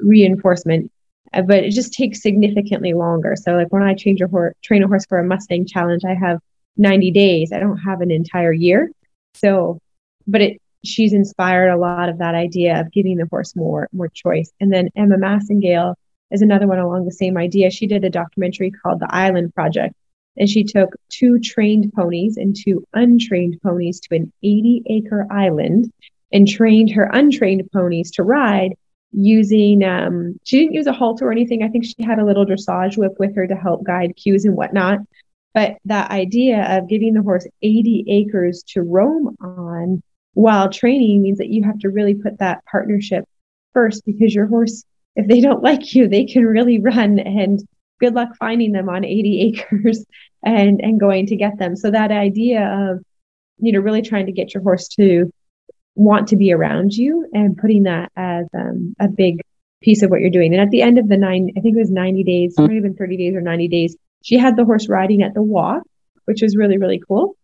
[0.00, 0.90] reinforcement,
[1.32, 3.36] uh, but it just takes significantly longer.
[3.36, 6.14] So like when I change a horse, train a horse for a Mustang challenge, I
[6.14, 6.40] have
[6.78, 7.52] 90 days.
[7.52, 8.90] I don't have an entire year.
[9.34, 9.80] So,
[10.28, 14.08] but it she's inspired a lot of that idea of giving the horse more more
[14.08, 14.52] choice.
[14.60, 15.94] And then Emma Massingale
[16.30, 17.70] is another one along the same idea.
[17.70, 19.94] She did a documentary called The Island Project,
[20.36, 25.90] and she took two trained ponies and two untrained ponies to an 80 acre island
[26.32, 28.74] and trained her untrained ponies to ride
[29.12, 32.44] using um, she didn't use a halter or anything i think she had a little
[32.44, 34.98] dressage whip with her to help guide cues and whatnot
[35.54, 40.02] but that idea of giving the horse 80 acres to roam on
[40.38, 43.24] while training means that you have to really put that partnership
[43.74, 44.84] first because your horse
[45.16, 47.60] if they don't like you they can really run and
[47.98, 50.04] good luck finding them on 80 acres
[50.44, 51.74] and and going to get them.
[51.74, 53.02] So that idea of
[53.58, 55.32] you know really trying to get your horse to
[55.96, 59.40] want to be around you and putting that as um, a big
[59.80, 60.52] piece of what you're doing.
[60.54, 62.94] And at the end of the nine i think it was 90 days maybe even
[62.94, 65.82] 30 days or 90 days she had the horse riding at the walk
[66.26, 67.36] which was really really cool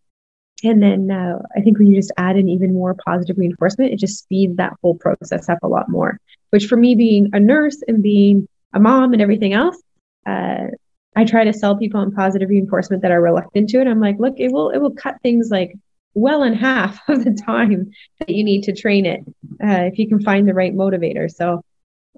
[0.63, 3.99] and then uh, I think when you just add in even more positive reinforcement, it
[3.99, 6.19] just speeds that whole process up a lot more.
[6.51, 9.77] Which for me, being a nurse and being a mom and everything else,
[10.25, 10.67] uh,
[11.15, 13.87] I try to sell people on positive reinforcement that are reluctant to it.
[13.87, 15.73] I'm like, look, it will it will cut things like
[16.13, 19.21] well in half of the time that you need to train it
[19.63, 21.29] uh, if you can find the right motivator.
[21.29, 21.61] So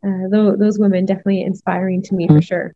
[0.05, 2.75] uh, those, those women definitely inspiring to me for sure.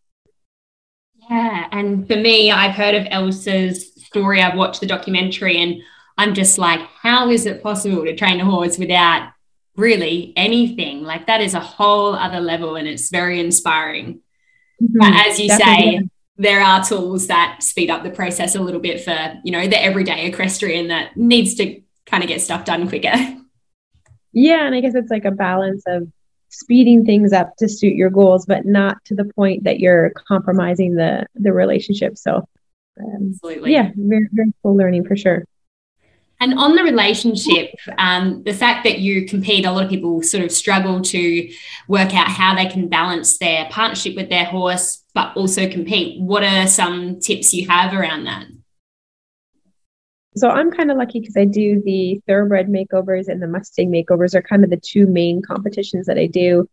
[1.30, 4.42] Yeah, and for me, I've heard of Elsa's story.
[4.42, 5.82] I've watched the documentary and
[6.18, 9.32] I'm just like, how is it possible to train a horse without
[9.76, 11.04] really anything.
[11.04, 14.22] Like that is a whole other level and it's very inspiring.
[14.82, 15.00] Mm-hmm.
[15.00, 15.98] But as you Definitely.
[15.98, 19.68] say, there are tools that speed up the process a little bit for, you know,
[19.68, 23.14] the everyday equestrian that needs to kind of get stuff done quicker.
[24.34, 26.08] Yeah, and I guess it's like a balance of
[26.48, 30.96] speeding things up to suit your goals, but not to the point that you're compromising
[30.96, 32.18] the the relationship.
[32.18, 32.48] So,
[33.00, 33.72] um, Absolutely.
[33.74, 35.46] yeah, very very cool learning for sure.
[36.42, 40.44] And on the relationship, um, the fact that you compete, a lot of people sort
[40.44, 41.54] of struggle to
[41.88, 46.20] work out how they can balance their partnership with their horse, but also compete.
[46.20, 48.48] What are some tips you have around that?
[50.36, 54.34] So I'm kind of lucky because I do the thoroughbred makeovers and the Mustang makeovers
[54.34, 56.68] are kind of the two main competitions that I do.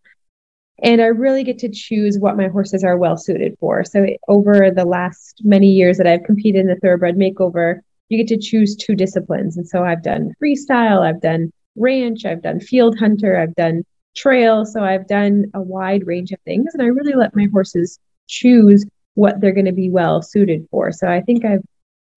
[0.82, 3.84] And I really get to choose what my horses are well suited for.
[3.84, 8.28] So over the last many years that I've competed in the thoroughbred makeover, you get
[8.28, 9.56] to choose two disciplines.
[9.56, 13.84] And so I've done freestyle, I've done ranch, I've done field hunter, I've done
[14.16, 14.64] trail.
[14.64, 16.74] So I've done a wide range of things.
[16.74, 20.92] And I really let my horses choose what they're going to be well suited for.
[20.92, 21.64] So I think I've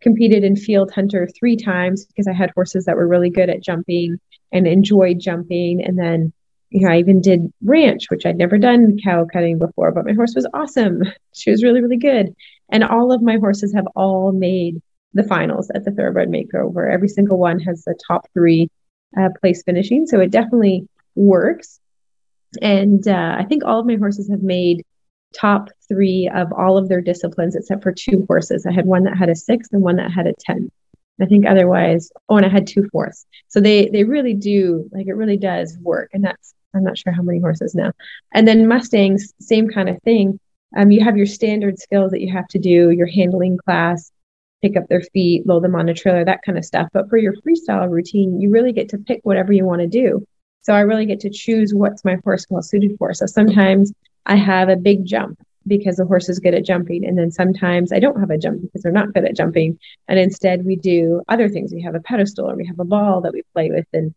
[0.02, 3.64] competed in field hunter three times because I had horses that were really good at
[3.64, 4.20] jumping
[4.52, 5.84] and enjoyed jumping.
[5.84, 6.34] And then,
[6.72, 10.14] you know, I even did ranch, which I'd never done cow cutting before, but my
[10.14, 11.04] horse was awesome.
[11.34, 12.36] She was really, really good.
[12.70, 14.82] And all of my horses have all made
[15.14, 16.94] the finals at the Thoroughbred Makeover.
[16.94, 18.70] Every single one has the top three
[19.18, 20.06] uh, place finishing.
[20.06, 21.80] So it definitely works.
[22.62, 24.84] And uh, I think all of my horses have made
[25.34, 28.66] top three of all of their disciplines except for two horses.
[28.66, 30.70] I had one that had a six and one that had a 10.
[31.22, 33.26] I think otherwise, oh, and I had two fourths.
[33.48, 36.10] So they they really do like it really does work.
[36.14, 37.92] And that's I'm not sure how many horses now.
[38.34, 40.40] And then Mustangs, same kind of thing.
[40.76, 44.12] Um, you have your standard skills that you have to do, your handling class,
[44.62, 46.88] pick up their feet, load them on a trailer, that kind of stuff.
[46.94, 50.26] But for your freestyle routine, you really get to pick whatever you want to do.
[50.62, 53.14] So I really get to choose what's my horse well suited for.
[53.14, 53.92] So sometimes
[54.26, 57.06] I have a big jump because the horse is good at jumping.
[57.06, 59.80] And then sometimes I don't have a jump because they're not good at jumping.
[60.08, 61.74] And instead we do other things.
[61.74, 64.14] We have a pedestal or we have a ball that we play with and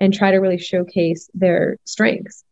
[0.00, 2.44] and try to really showcase their strengths.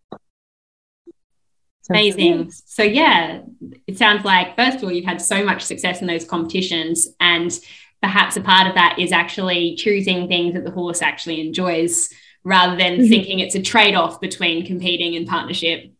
[1.83, 2.51] So, Amazing.
[2.51, 3.43] So yeah,
[3.87, 7.57] it sounds like first of all, you've had so much success in those competitions, and
[8.03, 12.77] perhaps a part of that is actually choosing things that the horse actually enjoys rather
[12.77, 13.09] than mm-hmm.
[13.09, 15.93] thinking it's a trade-off between competing and partnership.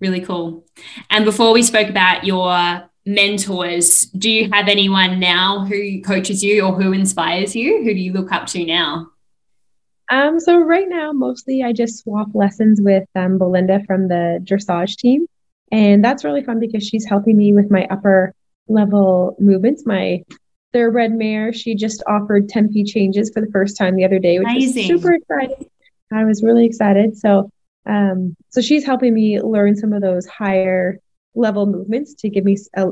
[0.00, 0.66] Really cool.
[1.08, 6.62] And before we spoke about your mentors, do you have anyone now who coaches you
[6.62, 7.82] or who inspires you?
[7.82, 9.10] Who do you look up to now?
[10.10, 14.96] Um, so right now, mostly I just swap lessons with um, Belinda from the dressage
[14.96, 15.26] team,
[15.72, 18.34] and that's really fun because she's helping me with my upper
[18.68, 19.86] level movements.
[19.86, 20.22] My
[20.72, 24.48] thoroughbred mare, she just offered tempi changes for the first time the other day, which
[24.48, 24.92] Amazing.
[24.92, 25.70] was super exciting.
[26.12, 27.16] I was really excited.
[27.16, 27.50] So,
[27.86, 30.98] um, so she's helping me learn some of those higher
[31.34, 32.88] level movements to give me a,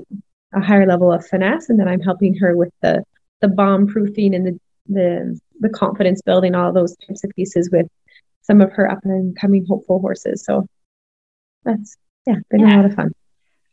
[0.54, 3.04] a higher level of finesse, and then I'm helping her with the
[3.40, 7.86] the bomb proofing and the the the confidence building, all those types of pieces with
[8.42, 10.44] some of her up and coming hopeful horses.
[10.44, 10.66] So
[11.64, 11.96] that's
[12.26, 12.74] yeah, been yeah.
[12.74, 13.12] a lot of fun.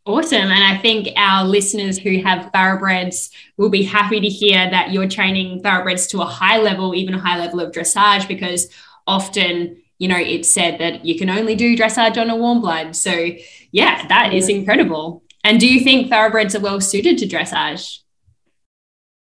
[0.06, 0.50] Awesome.
[0.50, 5.08] And I think our listeners who have thoroughbreds will be happy to hear that you're
[5.08, 8.70] training thoroughbreds to a high level, even a high level of dressage, because
[9.06, 12.96] often, you know, it's said that you can only do dressage on a warm blood.
[12.96, 13.32] So,
[13.72, 15.24] yeah, that is incredible.
[15.44, 18.00] And do you think thoroughbreds are well suited to dressage?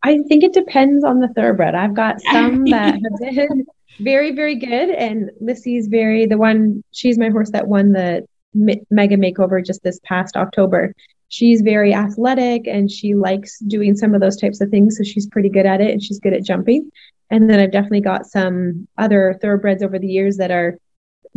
[0.02, 1.74] I think it depends on the thoroughbred.
[1.74, 3.66] I've got some that have been
[4.00, 4.90] very, very good.
[4.90, 10.00] And Lissy's very, the one, she's my horse that won the mega makeover just this
[10.04, 10.94] past October.
[11.28, 14.98] She's very athletic and she likes doing some of those types of things.
[14.98, 16.90] So she's pretty good at it and she's good at jumping.
[17.30, 20.78] And then I've definitely got some other thoroughbreds over the years that are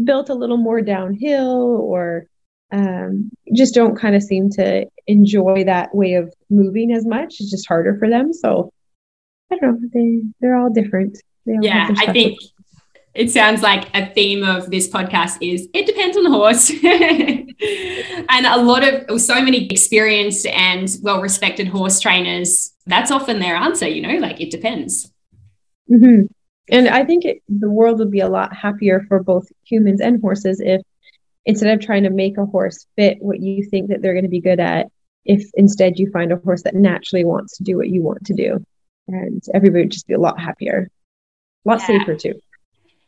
[0.03, 2.25] built a little more downhill or
[2.75, 7.35] um, just don't kind of seem to enjoy that way of moving as much.
[7.39, 8.33] It's just harder for them.
[8.33, 8.71] So
[9.51, 9.89] I don't know.
[9.93, 11.17] They they're all different.
[11.47, 12.37] All yeah, I think
[13.13, 16.69] it sounds like a theme of this podcast is it depends on the horse.
[18.29, 23.55] and a lot of so many experienced and well respected horse trainers, that's often their
[23.55, 25.13] answer, you know, like it depends.
[25.89, 26.23] Mm-hmm.
[26.71, 30.19] And I think it, the world would be a lot happier for both humans and
[30.19, 30.81] horses if
[31.45, 34.29] instead of trying to make a horse fit what you think that they're going to
[34.29, 34.87] be good at,
[35.25, 38.33] if instead you find a horse that naturally wants to do what you want to
[38.33, 38.63] do,
[39.07, 40.89] and everybody would just be a lot happier,
[41.65, 41.87] a lot yeah.
[41.87, 42.33] safer too.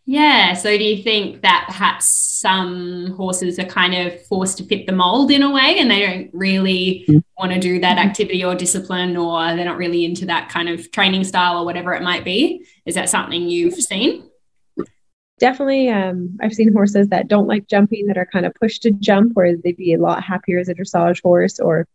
[0.09, 0.53] Yeah.
[0.53, 4.93] So do you think that perhaps some horses are kind of forced to fit the
[4.93, 7.19] mold in a way and they don't really mm-hmm.
[7.38, 10.89] want to do that activity or discipline or they're not really into that kind of
[10.91, 12.65] training style or whatever it might be?
[12.85, 14.29] Is that something you've seen?
[15.39, 18.91] Definitely um, I've seen horses that don't like jumping that are kind of pushed to
[18.91, 21.88] jump, where they'd be a lot happier as a dressage horse, or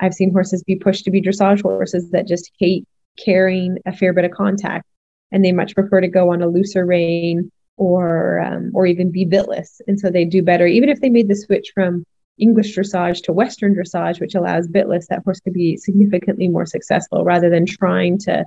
[0.00, 2.86] I've seen horses be pushed to be dressage horses that just hate
[3.22, 4.86] carrying a fair bit of contact
[5.30, 9.26] and they much prefer to go on a looser rein or um, or even be
[9.26, 10.66] bitless and so they do better.
[10.66, 12.04] Even if they made the switch from
[12.38, 17.24] english dressage to western dressage which allows bitless that horse could be significantly more successful
[17.24, 18.42] rather than trying to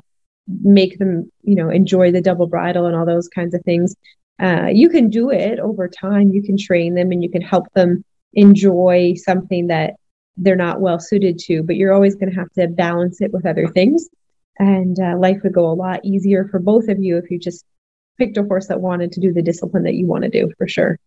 [0.47, 3.95] make them you know enjoy the double bridle and all those kinds of things
[4.41, 6.31] uh, you can do it over time.
[6.31, 9.93] You can train them and you can help them enjoy something that
[10.38, 13.45] they're not well suited to but you're always going to have to balance it with
[13.45, 14.09] other things.
[14.59, 17.65] And uh, life would go a lot easier for both of you if you just
[18.17, 20.67] picked a horse that wanted to do the discipline that you want to do for
[20.67, 20.97] sure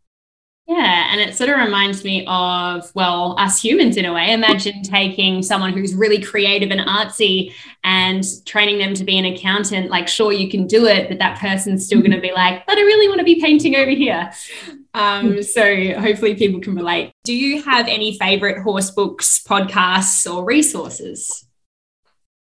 [0.69, 4.35] yeah, and it sort of reminds me of, well, us humans in a way.
[4.35, 7.55] Imagine taking someone who's really creative and artsy
[7.85, 9.89] and training them to be an accountant.
[9.89, 12.77] Like, sure, you can do it, but that person's still going to be like, but
[12.77, 14.31] I really want to be painting over here.
[14.93, 17.13] Um, so hopefully people can relate.
[17.25, 21.48] Do you have any favorite horse books, podcasts, or resources?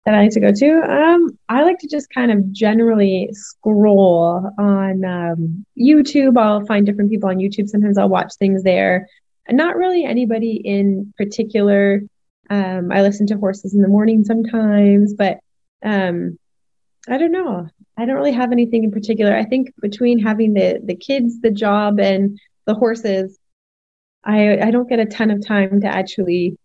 [0.06, 0.82] That I like to go to?
[0.82, 6.38] Um, I like to just kind of generally scroll on um, YouTube.
[6.38, 7.70] I'll find different people on YouTube.
[7.70, 9.08] Sometimes I'll watch things there.
[9.50, 12.02] Not really anybody in particular.
[12.50, 15.40] Um, I listen to horses in the morning sometimes, but
[15.84, 16.38] um,
[17.10, 17.68] I don't know.
[17.98, 19.36] I don't really have anything in particular.
[19.36, 23.38] I think between having the the kids, the job, and the horses,
[24.24, 26.58] I I don't get a ton of time to actually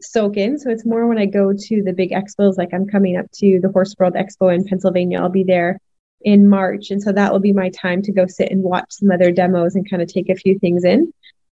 [0.00, 0.58] soak in.
[0.58, 3.60] So it's more when I go to the big expos, like I'm coming up to
[3.60, 5.20] the Horse World Expo in Pennsylvania.
[5.20, 5.78] I'll be there
[6.22, 6.90] in March.
[6.90, 9.74] And so that will be my time to go sit and watch some other demos
[9.74, 11.12] and kind of take a few things in.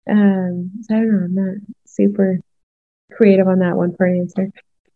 [0.09, 2.41] Um, so I don't know, I'm not super
[3.13, 4.53] creative on that one for an answer.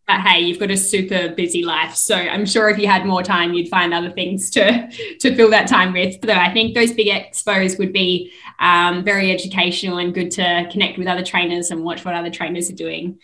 [0.06, 1.94] But hey, you've got a super busy life.
[1.94, 4.88] So I'm sure if you had more time, you'd find other things to,
[5.20, 6.20] to fill that time with.
[6.20, 10.98] Though I think those big expos would be um, very educational and good to connect
[10.98, 13.18] with other trainers and watch what other trainers are doing.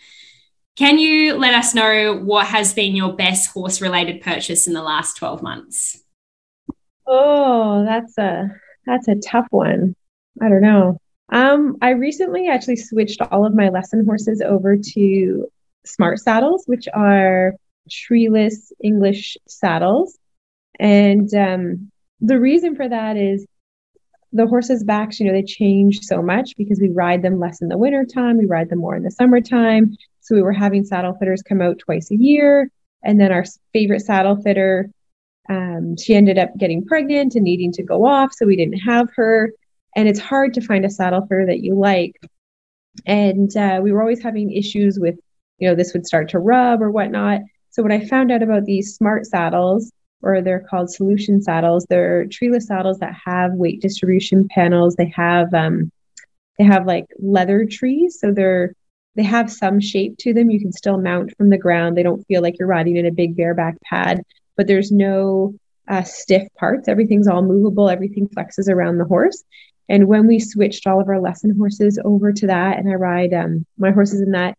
[0.75, 4.81] Can you let us know what has been your best horse related purchase in the
[4.81, 6.01] last 12 months?
[7.05, 8.49] Oh, that's a
[8.85, 9.95] that's a tough one.
[10.41, 10.97] I don't know.
[11.29, 15.47] Um, I recently actually switched all of my lesson horses over to
[15.85, 17.53] smart saddles, which are
[17.89, 20.17] treeless English saddles.
[20.79, 23.45] And um, the reason for that is
[24.33, 27.67] the horses' backs, you know, they change so much because we ride them less in
[27.67, 29.95] the wintertime, we ride them more in the summertime.
[30.21, 32.69] So we were having saddle fitters come out twice a year.
[33.03, 34.89] And then our favorite saddle fitter,
[35.49, 38.31] um, she ended up getting pregnant and needing to go off.
[38.33, 39.51] So we didn't have her.
[39.95, 42.15] And it's hard to find a saddle fitter that you like.
[43.05, 45.19] And uh, we were always having issues with
[45.61, 47.41] you know, this would start to rub or whatnot.
[47.69, 49.91] So when I found out about these smart saddles,
[50.23, 54.95] or they're called solution saddles, they're treeless saddles that have weight distribution panels.
[54.95, 55.91] They have um,
[56.57, 58.73] they have like leather trees, so they're
[59.15, 60.49] they have some shape to them.
[60.49, 61.95] You can still mount from the ground.
[61.95, 64.23] They don't feel like you're riding in a big bareback pad,
[64.57, 65.55] but there's no
[65.87, 66.87] uh, stiff parts.
[66.87, 67.89] Everything's all movable.
[67.89, 69.43] Everything flexes around the horse.
[69.89, 73.33] And when we switched all of our lesson horses over to that, and I ride
[73.33, 74.57] um, my horses in that,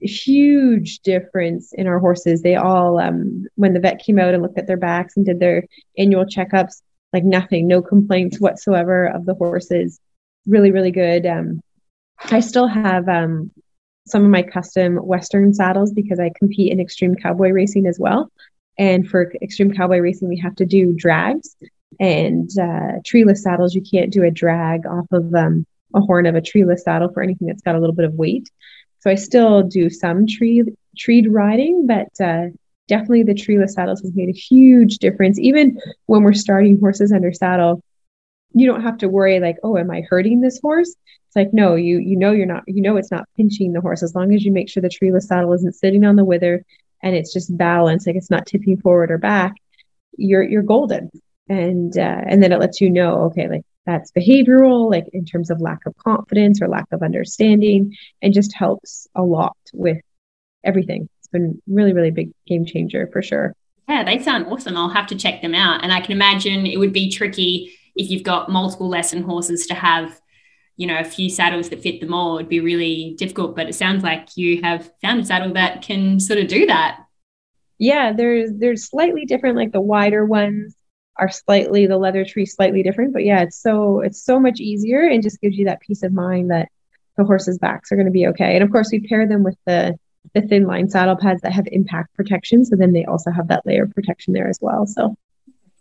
[0.00, 2.42] huge difference in our horses.
[2.42, 5.40] They all, um, when the vet came out and looked at their backs and did
[5.40, 5.64] their
[5.96, 6.82] annual checkups,
[7.12, 9.98] like nothing, no complaints whatsoever of the horses.
[10.46, 11.26] Really, really good.
[11.26, 11.60] Um,
[12.30, 13.50] I still have um,
[14.06, 18.30] some of my custom Western saddles because I compete in extreme cowboy racing as well.
[18.78, 21.56] And for extreme cowboy racing, we have to do drags
[21.98, 23.74] and uh, treeless saddles.
[23.74, 27.22] You can't do a drag off of um, a horn of a treeless saddle for
[27.22, 28.48] anything that's got a little bit of weight.
[29.00, 30.64] So I still do some tree
[30.96, 32.46] treed riding, but uh,
[32.88, 35.38] definitely the treeless saddles has made a huge difference.
[35.38, 37.82] Even when we're starting horses under saddle,
[38.52, 40.88] you don't have to worry like, oh, am I hurting this horse?
[41.28, 44.02] It's like, no, you you know you're not, you know it's not pinching the horse
[44.02, 46.64] as long as you make sure the treeless saddle isn't sitting on the wither
[47.02, 49.54] and it's just balanced, like it's not tipping forward or back.
[50.16, 51.10] You're you're golden,
[51.48, 55.48] and uh, and then it lets you know, okay, like that's behavioral, like in terms
[55.48, 59.96] of lack of confidence or lack of understanding, and just helps a lot with
[60.62, 61.08] everything.
[61.20, 63.54] It's been really, really big game changer for sure.
[63.88, 64.76] Yeah, they sound awesome.
[64.76, 65.82] I'll have to check them out.
[65.82, 69.74] And I can imagine it would be tricky if you've got multiple lesson horses to
[69.74, 70.20] have,
[70.76, 72.36] you know, a few saddles that fit them all.
[72.36, 73.56] It'd be really difficult.
[73.56, 77.06] But it sounds like you have found a saddle that can sort of do that.
[77.78, 80.74] Yeah, there's there's slightly different, like the wider ones
[81.18, 85.02] are slightly the leather tree slightly different but yeah it's so it's so much easier
[85.02, 86.68] and just gives you that peace of mind that
[87.18, 88.54] the horse's backs are going to be okay.
[88.54, 89.98] And of course we pair them with the
[90.34, 93.84] the ThinLine saddle pads that have impact protection so then they also have that layer
[93.84, 95.16] of protection there as well so.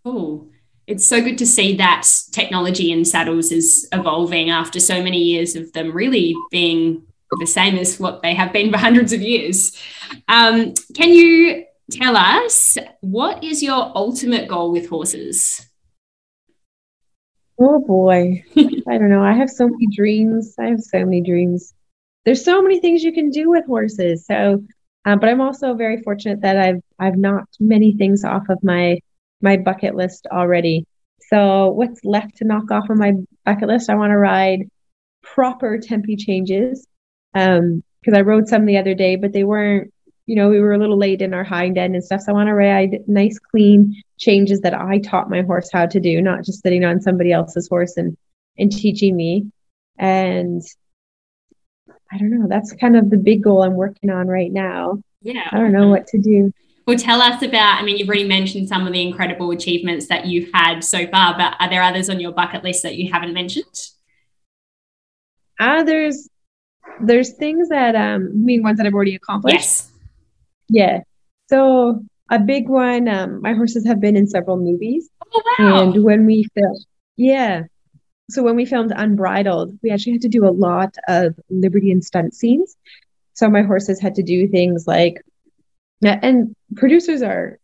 [0.03, 0.47] Cool.
[0.87, 5.55] It's so good to see that technology in saddles is evolving after so many years
[5.55, 7.03] of them really being
[7.39, 9.77] the same as what they have been for hundreds of years.
[10.29, 15.65] Um, can you tell us what is your ultimate goal with horses?
[17.59, 19.23] Oh boy, I don't know.
[19.23, 20.55] I have so many dreams.
[20.59, 21.73] I have so many dreams.
[22.23, 24.25] There's so many things you can do with horses.
[24.25, 24.63] So,
[25.05, 28.99] uh, but I'm also very fortunate that I've I've knocked many things off of my
[29.41, 30.85] my bucket list already.
[31.29, 33.13] So, what's left to knock off of my
[33.45, 33.89] bucket list?
[33.89, 34.69] I want to ride
[35.23, 36.85] proper tempi changes
[37.33, 39.91] because um, I rode some the other day, but they weren't
[40.27, 42.21] you know, we were a little late in our hind end and stuff.
[42.21, 45.99] So I want to ride nice, clean changes that I taught my horse how to
[45.99, 48.15] do, not just sitting on somebody else's horse and
[48.57, 49.49] and teaching me.
[49.97, 50.61] And
[52.11, 54.99] I don't know, that's kind of the big goal I'm working on right now.
[55.21, 55.47] Yeah.
[55.51, 56.51] I don't know what to do.
[56.85, 60.25] Well, tell us about, I mean, you've already mentioned some of the incredible achievements that
[60.25, 63.33] you've had so far, but are there others on your bucket list that you haven't
[63.33, 63.89] mentioned?
[65.59, 66.29] Uh, there's
[67.01, 69.55] there's things that um I mean ones that I've already accomplished.
[69.55, 69.91] Yes.
[70.69, 71.01] Yeah.
[71.49, 75.09] So a big one, um, my horses have been in several movies.
[75.33, 75.81] Oh, wow.
[75.81, 77.63] And when we filmed, yeah.
[78.29, 82.03] So when we filmed Unbridled, we actually had to do a lot of Liberty and
[82.03, 82.75] stunt scenes.
[83.33, 85.21] So my horses had to do things like,
[86.01, 87.59] and producers are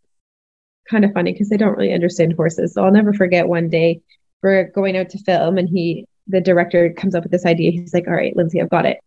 [0.89, 2.73] kind of funny because they don't really understand horses.
[2.73, 4.01] So I'll never forget one day
[4.41, 7.71] we're going out to film and he, the director comes up with this idea.
[7.71, 8.99] He's like, all right, Lindsay, I've got it.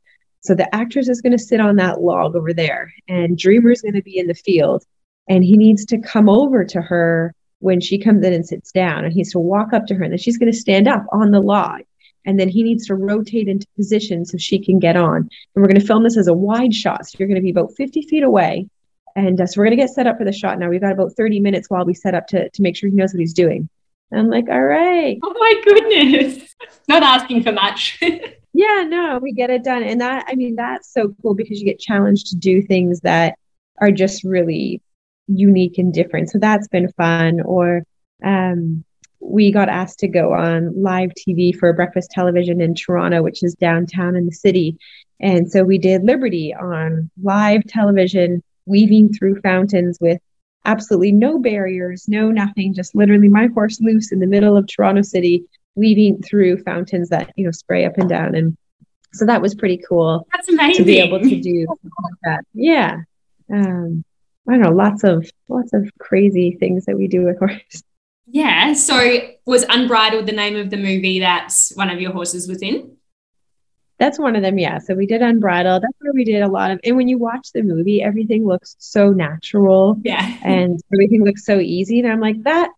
[0.46, 3.82] So the actress is going to sit on that log over there, and Dreamer is
[3.82, 4.84] going to be in the field,
[5.28, 9.04] and he needs to come over to her when she comes in and sits down,
[9.04, 11.04] and he needs to walk up to her, and then she's going to stand up
[11.10, 11.80] on the log,
[12.24, 15.16] and then he needs to rotate into position so she can get on.
[15.16, 17.50] And we're going to film this as a wide shot, so you're going to be
[17.50, 18.68] about 50 feet away,
[19.16, 20.68] and uh, so we're going to get set up for the shot now.
[20.68, 23.12] We've got about 30 minutes while we set up to to make sure he knows
[23.12, 23.68] what he's doing.
[24.12, 25.18] And I'm like, all right.
[25.24, 26.54] Oh my goodness.
[26.86, 28.00] Not asking for much.
[28.56, 29.82] yeah, no, we get it done.
[29.82, 33.38] And that, I mean, that's so cool because you get challenged to do things that
[33.82, 34.80] are just really
[35.26, 36.30] unique and different.
[36.30, 37.42] So that's been fun.
[37.42, 37.82] Or
[38.24, 38.82] um,
[39.20, 43.54] we got asked to go on live TV for breakfast television in Toronto, which is
[43.54, 44.78] downtown in the city.
[45.20, 50.18] And so we did Liberty on live television, weaving through fountains with
[50.64, 55.02] absolutely no barriers, no nothing, just literally my horse loose in the middle of Toronto
[55.02, 55.44] City
[55.76, 58.34] weaving through fountains that you know spray up and down.
[58.34, 58.56] And
[59.12, 61.66] so that was pretty cool that's amazing to be able to do
[62.24, 62.40] that.
[62.52, 63.02] Yeah.
[63.52, 64.04] Um
[64.48, 67.84] i don't know lots of lots of crazy things that we do with horses.
[68.26, 68.72] Yeah.
[68.72, 72.96] So was unbridled the name of the movie that one of your horses was in?
[73.98, 74.78] That's one of them yeah.
[74.78, 75.82] So we did unbridled.
[75.82, 78.76] That's where we did a lot of and when you watch the movie everything looks
[78.78, 80.38] so natural yeah.
[80.42, 82.00] and everything looks so easy.
[82.00, 82.70] And i'm like that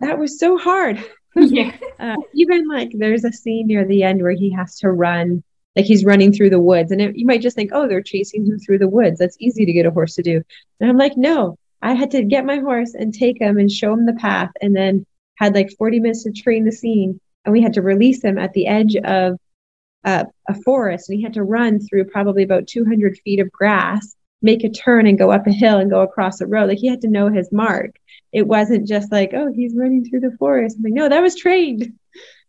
[0.00, 1.02] that was so hard
[1.36, 1.76] yeah.
[1.98, 5.42] Uh, even like there's a scene near the end where he has to run,
[5.76, 8.44] like he's running through the woods, and it, you might just think, oh, they're chasing
[8.46, 9.18] him through the woods.
[9.18, 10.42] That's easy to get a horse to do.
[10.80, 13.92] And I'm like, no, I had to get my horse and take him and show
[13.92, 15.06] him the path, and then
[15.36, 18.52] had like 40 minutes to train the scene, and we had to release him at
[18.52, 19.38] the edge of
[20.04, 24.16] uh, a forest, and he had to run through probably about 200 feet of grass,
[24.42, 26.68] make a turn, and go up a hill and go across a road.
[26.68, 27.94] Like he had to know his mark
[28.32, 30.76] it wasn't just like, oh, he's running through the forest.
[30.76, 31.92] I'm like, no, that was trained.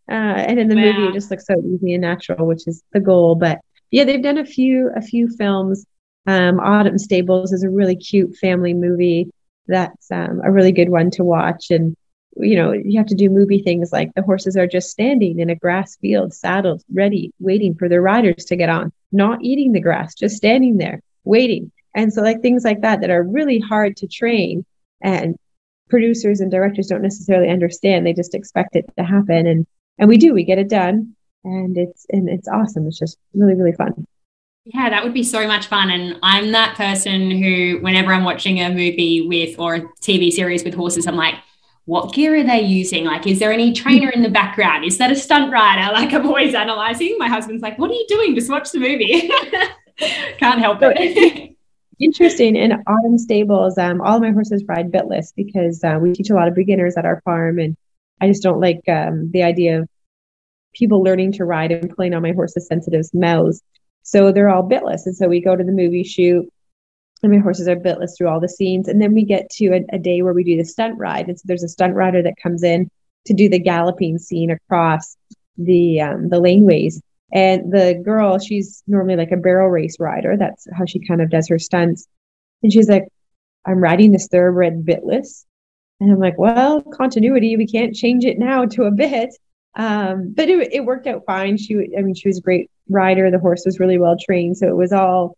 [0.10, 0.82] Uh, and in the wow.
[0.82, 3.36] movie, it just looks so easy and natural, which is the goal.
[3.36, 3.60] But
[3.92, 5.86] yeah, they've done a few a few films.
[6.28, 9.32] Um, Autumn Stables is a really cute family movie.
[9.68, 11.72] That's um, a really good one to watch.
[11.72, 11.96] And
[12.38, 15.50] you know, you have to do movie things like the horses are just standing in
[15.50, 19.82] a grass field, saddled, ready, waiting for their riders to get on, not eating the
[19.82, 21.72] grass, just standing there, waiting.
[21.96, 24.66] And so, like things like that that are really hard to train
[25.02, 25.38] and
[25.92, 28.06] producers and directors don't necessarily understand.
[28.06, 29.68] They just expect it to happen, and
[30.00, 30.34] and we do.
[30.34, 32.88] We get it done, and it's and it's awesome.
[32.88, 34.08] It's just really really fun.
[34.66, 35.90] Yeah, that would be so much fun.
[35.90, 40.64] And I'm that person who, whenever I'm watching a movie with or a TV series
[40.64, 41.36] with horses, I'm like,
[41.86, 43.06] what gear are they using?
[43.06, 44.86] Like, is there any trainer in the background?
[44.86, 45.92] Is that a stunt rider?
[45.94, 47.16] Like, I'm always analyzing.
[47.18, 48.36] My husband's like, what are you doing?
[48.36, 49.32] Just watch the movie.
[50.38, 51.56] Can't help it.
[52.02, 56.30] Interesting in autumn stables um, all of my horses ride bitless because uh, we teach
[56.30, 57.78] a lot of beginners at our farm and
[58.22, 59.88] i just don't like um, the idea of
[60.74, 63.62] people learning to ride and pulling on my horse's sensitive mouths
[64.04, 66.48] so they're all bitless and so we go to the movie shoot
[67.24, 69.96] and my horses are bitless through all the scenes and then we get to a,
[69.96, 72.34] a day where we do the stunt ride and so there's a stunt rider that
[72.42, 72.90] comes in
[73.26, 75.16] to do the galloping scene across
[75.58, 77.00] the um, the laneways
[77.34, 80.36] and the girl, she's normally like a barrel race rider.
[80.38, 82.08] That's how she kind of does her stunts.
[82.62, 83.08] And she's like,
[83.66, 85.46] I'm riding this thoroughbred bitless.
[86.00, 89.30] And I'm like, well, continuity, we can't change it now to a bit.
[89.76, 91.58] Um, but it, it worked out fine.
[91.58, 93.32] She, I mean, she was a great rider.
[93.32, 94.58] The horse was really well trained.
[94.58, 95.38] So it was all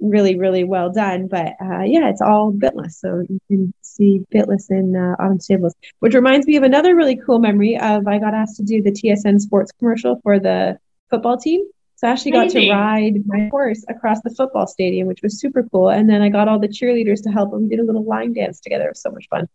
[0.00, 1.28] really, really well done.
[1.28, 3.00] But uh, yeah, it's all bitless.
[3.00, 7.16] So you can see bitless in uh, Autumn Stables, which reminds me of another really
[7.16, 10.78] cool memory of I got asked to do the TSN sports commercial for the
[11.10, 11.62] football team.
[11.96, 15.62] So I actually got to ride my horse across the football stadium, which was super
[15.62, 15.88] cool.
[15.88, 17.62] And then I got all the cheerleaders to help them.
[17.62, 18.84] We did a little line dance together.
[18.84, 19.48] It was so much fun.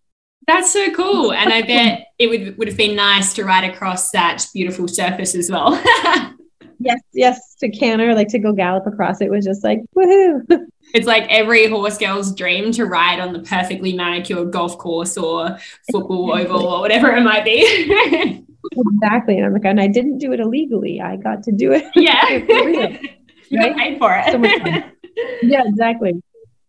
[0.48, 1.34] That's so cool.
[1.34, 5.36] And I bet it would, would have been nice to ride across that beautiful surface
[5.36, 5.74] as well.
[6.80, 10.42] yes, yes, to canter, like to go gallop across it was just like woohoo.
[10.94, 15.58] It's like every horse girl's dream to ride on the perfectly manicured golf course or
[15.90, 18.46] football oval or whatever it might be.
[18.72, 19.38] Exactly.
[19.38, 21.02] And I'm like, and I didn't do it illegally.
[21.02, 21.86] I got to do it.
[21.96, 22.30] Yeah.
[23.50, 24.32] you got paid for it.
[24.32, 24.38] So
[25.44, 26.22] yeah, exactly.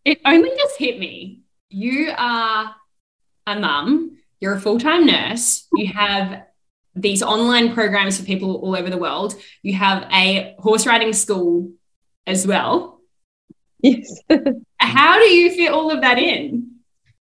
[0.04, 1.42] It only just hit me.
[1.70, 2.74] You are
[3.46, 6.44] a mum, you're a full time nurse, you have
[6.94, 11.72] these online programs for people all over the world, you have a horse riding school
[12.26, 13.00] as well.
[13.80, 14.20] Yes.
[14.78, 16.71] How do you fit all of that in?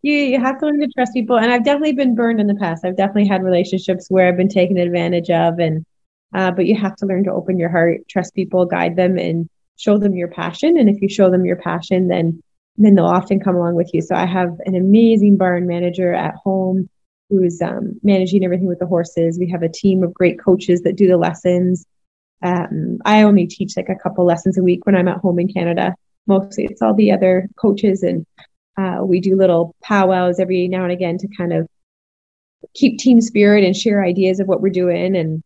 [0.01, 1.37] You, you have to learn to trust people.
[1.37, 2.85] And I've definitely been burned in the past.
[2.85, 5.59] I've definitely had relationships where I've been taken advantage of.
[5.59, 5.85] And,
[6.33, 9.49] uh, but you have to learn to open your heart, trust people, guide them, and
[9.75, 10.77] show them your passion.
[10.77, 12.41] And if you show them your passion, then
[12.77, 14.01] then they'll often come along with you.
[14.01, 16.89] So I have an amazing barn manager at home
[17.29, 19.39] who's um, managing everything with the horses.
[19.39, 21.85] We have a team of great coaches that do the lessons.
[22.43, 25.51] Um, I only teach like a couple lessons a week when I'm at home in
[25.51, 25.95] Canada.
[26.27, 28.25] Mostly it's all the other coaches, and
[28.77, 31.67] uh, we do little powwows every now and again to kind of
[32.73, 35.43] keep team spirit and share ideas of what we're doing and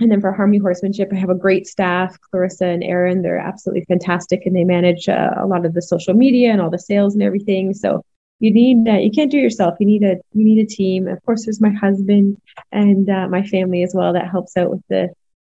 [0.00, 3.22] and then for Harmony Horsemanship, I have a great staff, Clarissa and Aaron.
[3.22, 6.70] They're absolutely fantastic, and they manage uh, a lot of the social media and all
[6.70, 7.74] the sales and everything.
[7.74, 8.04] So
[8.38, 9.74] you need uh, you can't do it yourself.
[9.80, 11.08] You need a you need a team.
[11.08, 12.36] Of course, there's my husband
[12.70, 15.08] and uh, my family as well that helps out with the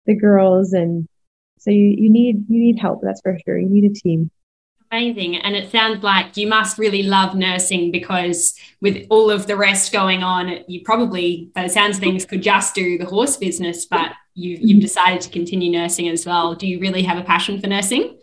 [0.06, 1.08] the girls, and
[1.58, 3.02] so you you need you need help.
[3.02, 3.58] That's for sure.
[3.58, 4.30] You need a team.
[4.96, 5.36] Amazing.
[5.36, 9.92] And it sounds like you must really love nursing because with all of the rest
[9.92, 13.86] going on, you probably, by the sounds of things, could just do the horse business,
[13.86, 16.56] but you've, you've decided to continue nursing as well.
[16.56, 18.18] Do you really have a passion for nursing?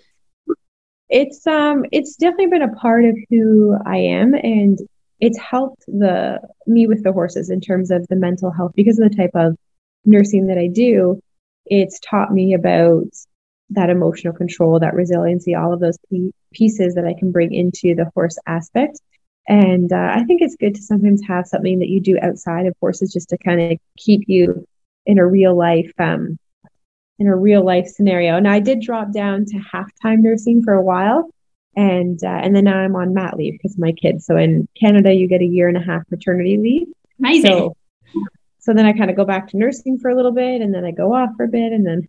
[1.11, 4.79] It's um it's definitely been a part of who I am and
[5.21, 9.11] it's helped the me with the horses in terms of the mental health because of
[9.11, 9.59] the type of
[10.07, 11.21] nursing that I do.
[11.67, 13.13] It's taught me about
[13.75, 15.99] that emotional control, that resiliency, all of those
[16.53, 19.01] pieces that I can bring into the horse aspect.
[19.49, 22.77] And uh, I think it's good to sometimes have something that you do outside of
[22.81, 24.67] horses just to kind of keep you
[25.05, 26.39] in a real life um,
[27.19, 28.37] in a real life scenario.
[28.37, 31.31] And I did drop down to half time nursing for a while,
[31.75, 34.27] and uh, and then now I'm on mat leave because of my kids.
[34.27, 36.89] So in Canada, you get a year and a half maternity leave.
[37.19, 37.51] Amazing.
[37.51, 37.77] So,
[38.61, 40.85] so then I kind of go back to nursing for a little bit, and then
[40.85, 42.09] I go off for a bit, and then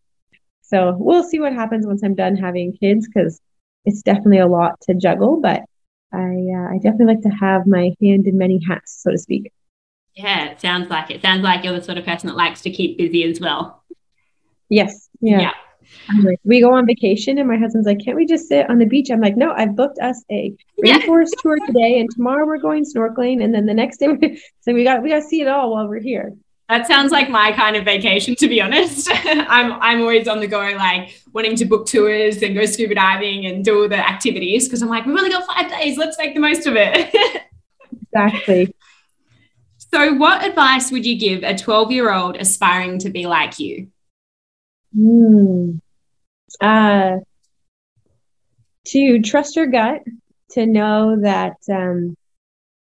[0.63, 3.39] so we'll see what happens once I'm done having kids because
[3.85, 5.39] it's definitely a lot to juggle.
[5.39, 5.63] But
[6.11, 6.17] I
[6.55, 9.51] uh, I definitely like to have my hand in many hats, so to speak.
[10.15, 11.21] Yeah, it sounds like it.
[11.21, 13.83] Sounds like you're the sort of person that likes to keep busy as well.
[14.69, 15.09] Yes.
[15.21, 15.41] Yeah.
[15.41, 15.51] yeah.
[16.23, 18.85] Like, we go on vacation and my husband's like, can't we just sit on the
[18.85, 19.09] beach?
[19.11, 20.53] I'm like, no, I've booked us a
[20.83, 21.41] rainforest yeah.
[21.41, 23.43] tour today and tomorrow we're going snorkeling.
[23.43, 25.87] And then the next day, so we got, we got to see it all while
[25.87, 26.33] we're here.
[26.73, 29.07] That sounds like my kind of vacation, to be honest.
[29.25, 33.45] I'm, I'm always on the go, like wanting to book tours and go scuba diving
[33.45, 34.67] and do all the activities.
[34.67, 35.99] Cause I'm like, we've only got five days.
[35.99, 37.13] Let's make the most of it.
[38.11, 38.73] exactly.
[39.77, 43.89] So, what advice would you give a 12 year old aspiring to be like you?
[44.97, 45.79] Mm.
[46.59, 47.17] Uh,
[48.87, 50.01] to trust your gut,
[50.53, 52.17] to know that um,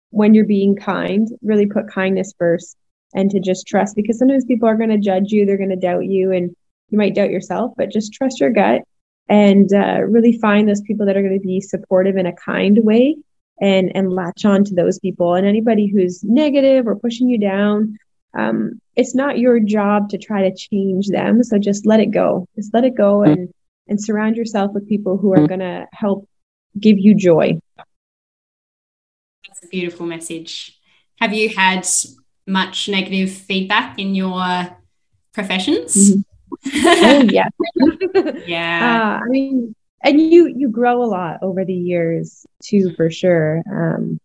[0.09, 2.75] when you're being kind, really put kindness first,
[3.13, 5.75] and to just trust because sometimes people are going to judge you, they're going to
[5.75, 6.55] doubt you, and
[6.89, 8.81] you might doubt yourself, but just trust your gut
[9.29, 12.79] and uh, really find those people that are going to be supportive in a kind
[12.83, 13.15] way
[13.61, 15.35] and and latch on to those people.
[15.35, 17.97] And anybody who's negative or pushing you down
[18.33, 22.47] um, it's not your job to try to change them so just let it go.
[22.55, 23.53] Just let it go and
[23.87, 26.27] and surround yourself with people who are going to help
[26.79, 27.59] give you joy.
[29.47, 30.79] That's a beautiful message.
[31.19, 31.85] Have you had
[32.47, 34.77] much negative feedback in your
[35.33, 35.95] professions?
[35.95, 36.19] Mm-hmm.
[36.85, 37.47] oh yeah
[38.45, 39.19] yeah.
[39.19, 43.63] Uh, i mean and you you grow a lot over the years too for sure.
[43.69, 44.19] Um,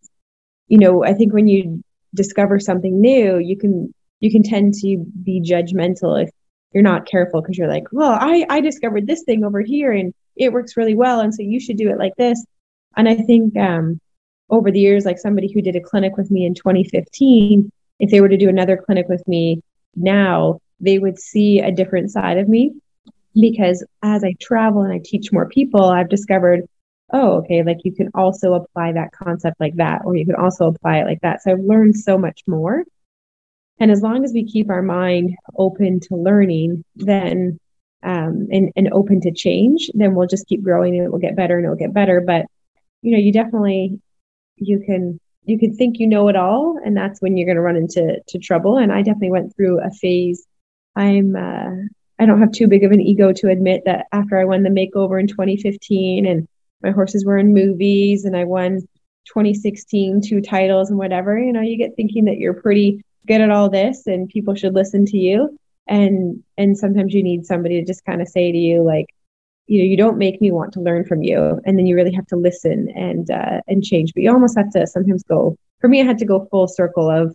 [0.69, 1.83] you know i think when you
[2.15, 6.31] discover something new you can you can tend to be judgmental if
[6.73, 10.13] you're not careful because you're like well i i discovered this thing over here and
[10.37, 12.45] it works really well and so you should do it like this.
[12.97, 14.01] And i think um
[14.51, 18.21] over the years, like somebody who did a clinic with me in 2015, if they
[18.21, 19.63] were to do another clinic with me
[19.95, 22.73] now, they would see a different side of me
[23.35, 26.69] because as I travel and I teach more people, I've discovered,
[27.13, 30.67] oh, okay, like you can also apply that concept like that, or you can also
[30.67, 31.43] apply it like that.
[31.43, 32.85] So I've learned so much more.
[33.81, 37.59] And as long as we keep our mind open to learning, then
[38.03, 41.37] um, and, and open to change, then we'll just keep growing and it will get
[41.37, 42.21] better and it will get better.
[42.21, 42.47] But
[43.03, 44.01] you know, you definitely
[44.57, 47.63] you can you can think you know it all, and that's when you're going to
[47.63, 48.77] run into to trouble.
[48.77, 50.47] And I definitely went through a phase.
[50.95, 51.71] I'm uh,
[52.19, 54.71] I don't have too big of an ego to admit that after I won the
[54.71, 56.49] makeover in 2015 and
[56.83, 58.81] my horses were in movies and I won
[59.27, 63.51] 2016 two titles and whatever, you know, you get thinking that you're pretty good at
[63.51, 65.59] all this and people should listen to you.
[65.87, 69.07] And and sometimes you need somebody to just kind of say to you like,
[69.69, 71.61] you know, you don't make me want to learn from you.
[71.65, 74.13] And then you really have to listen and uh, and change.
[74.15, 75.57] But you almost have to sometimes go.
[75.81, 77.35] For me, I had to go full circle of,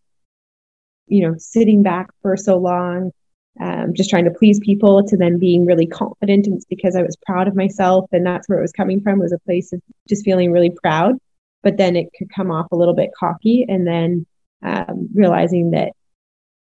[1.08, 3.12] you know, sitting back for so long,
[3.60, 7.04] um, just trying to please people to then being really confident and it's because I
[7.04, 9.82] was proud of myself and that's where it was coming from was a place of
[10.10, 11.18] just feeling really proud
[11.62, 14.26] but then it could come off a little bit cocky and then
[14.64, 15.92] um, realizing that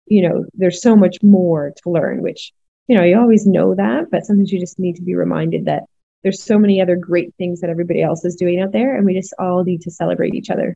[0.07, 2.53] you know there's so much more to learn which
[2.89, 5.83] you know you always know that but sometimes you just need to be reminded that
[6.23, 9.13] there's so many other great things that everybody else is doing out there and we
[9.13, 10.75] just all need to celebrate each other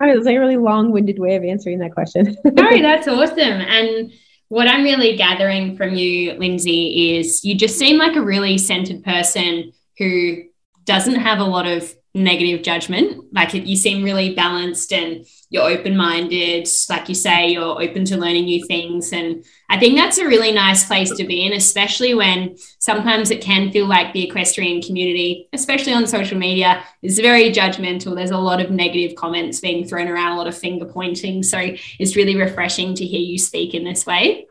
[0.00, 2.36] I mean, like a really long-winded way of answering that question.
[2.44, 3.38] no, that's awesome.
[3.38, 4.12] And
[4.48, 9.02] what I'm really gathering from you, Lindsay, is you just seem like a really centered
[9.02, 10.44] person who
[10.84, 13.24] doesn't have a lot of negative judgment.
[13.32, 16.68] Like you seem really balanced and you're open minded.
[16.88, 19.12] Like you say, you're open to learning new things.
[19.12, 23.40] And I think that's a really nice place to be in, especially when sometimes it
[23.40, 28.14] can feel like the equestrian community, especially on social media, is very judgmental.
[28.14, 31.42] There's a lot of negative comments being thrown around, a lot of finger pointing.
[31.42, 31.58] So
[31.98, 34.46] it's really refreshing to hear you speak in this way.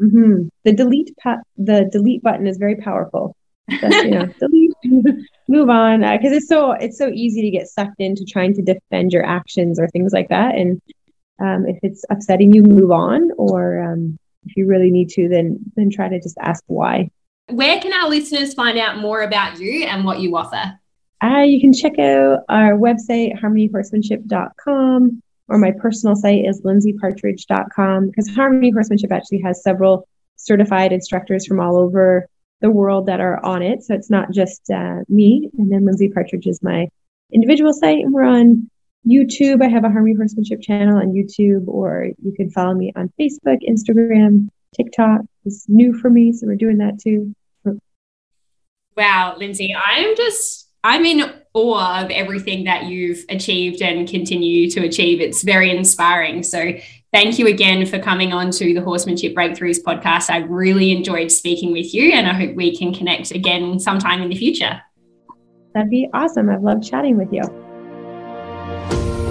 [0.00, 0.48] Mm-hmm.
[0.64, 3.36] The delete pa- the delete button is very powerful.
[3.80, 7.68] That's, you know, delete, move on, because uh, it's so it's so easy to get
[7.68, 10.54] sucked into trying to defend your actions or things like that.
[10.54, 10.80] And
[11.40, 13.30] um, if it's upsetting you, move on.
[13.36, 17.10] Or um, if you really need to, then then try to just ask why.
[17.48, 20.78] Where can our listeners find out more about you and what you offer?
[21.22, 28.28] Uh, you can check out our website, harmonyhorsemanship.com, or my personal site is lindsaypartridge.com because
[28.30, 32.26] Harmony Horsemanship actually has several certified instructors from all over
[32.60, 33.82] the world that are on it.
[33.82, 35.50] So it's not just uh, me.
[35.58, 36.88] And then Lindsay Partridge is my
[37.32, 38.04] individual site.
[38.04, 38.70] And we're on
[39.08, 39.62] YouTube.
[39.62, 43.58] I have a Harmony Horsemanship channel on YouTube, or you can follow me on Facebook,
[43.66, 45.22] Instagram, TikTok.
[45.44, 46.32] It's new for me.
[46.32, 47.34] So we're doing that too.
[48.96, 54.80] Wow, Lindsay, I'm just, I'm in awe of everything that you've achieved and continue to
[54.84, 55.20] achieve.
[55.20, 56.42] It's very inspiring.
[56.42, 56.72] So
[57.12, 60.30] thank you again for coming on to the Horsemanship Breakthroughs podcast.
[60.30, 64.28] I really enjoyed speaking with you and I hope we can connect again sometime in
[64.28, 64.80] the future.
[65.74, 66.50] That'd be awesome.
[66.50, 67.42] I've loved chatting with you.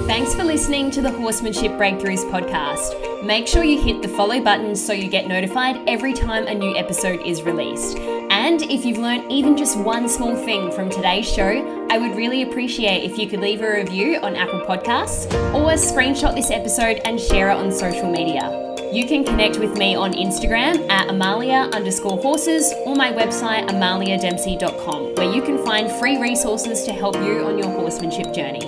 [0.08, 3.24] Thanks for listening to the Horsemanship Breakthroughs podcast.
[3.24, 6.76] Make sure you hit the follow button so you get notified every time a new
[6.76, 7.98] episode is released.
[8.40, 12.44] And if you've learned even just one small thing from today's show, I would really
[12.44, 17.20] appreciate if you could leave a review on Apple Podcasts or screenshot this episode and
[17.20, 18.78] share it on social media.
[18.94, 25.16] You can connect with me on Instagram at Amalia underscore horses or my website amaliadempsey.com,
[25.16, 28.62] where you can find free resources to help you on your horsemanship journey.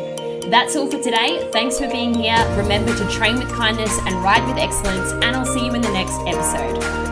[0.49, 1.49] That's all for today.
[1.53, 2.36] Thanks for being here.
[2.57, 5.93] Remember to train with kindness and ride with excellence, and I'll see you in the
[5.93, 7.11] next episode.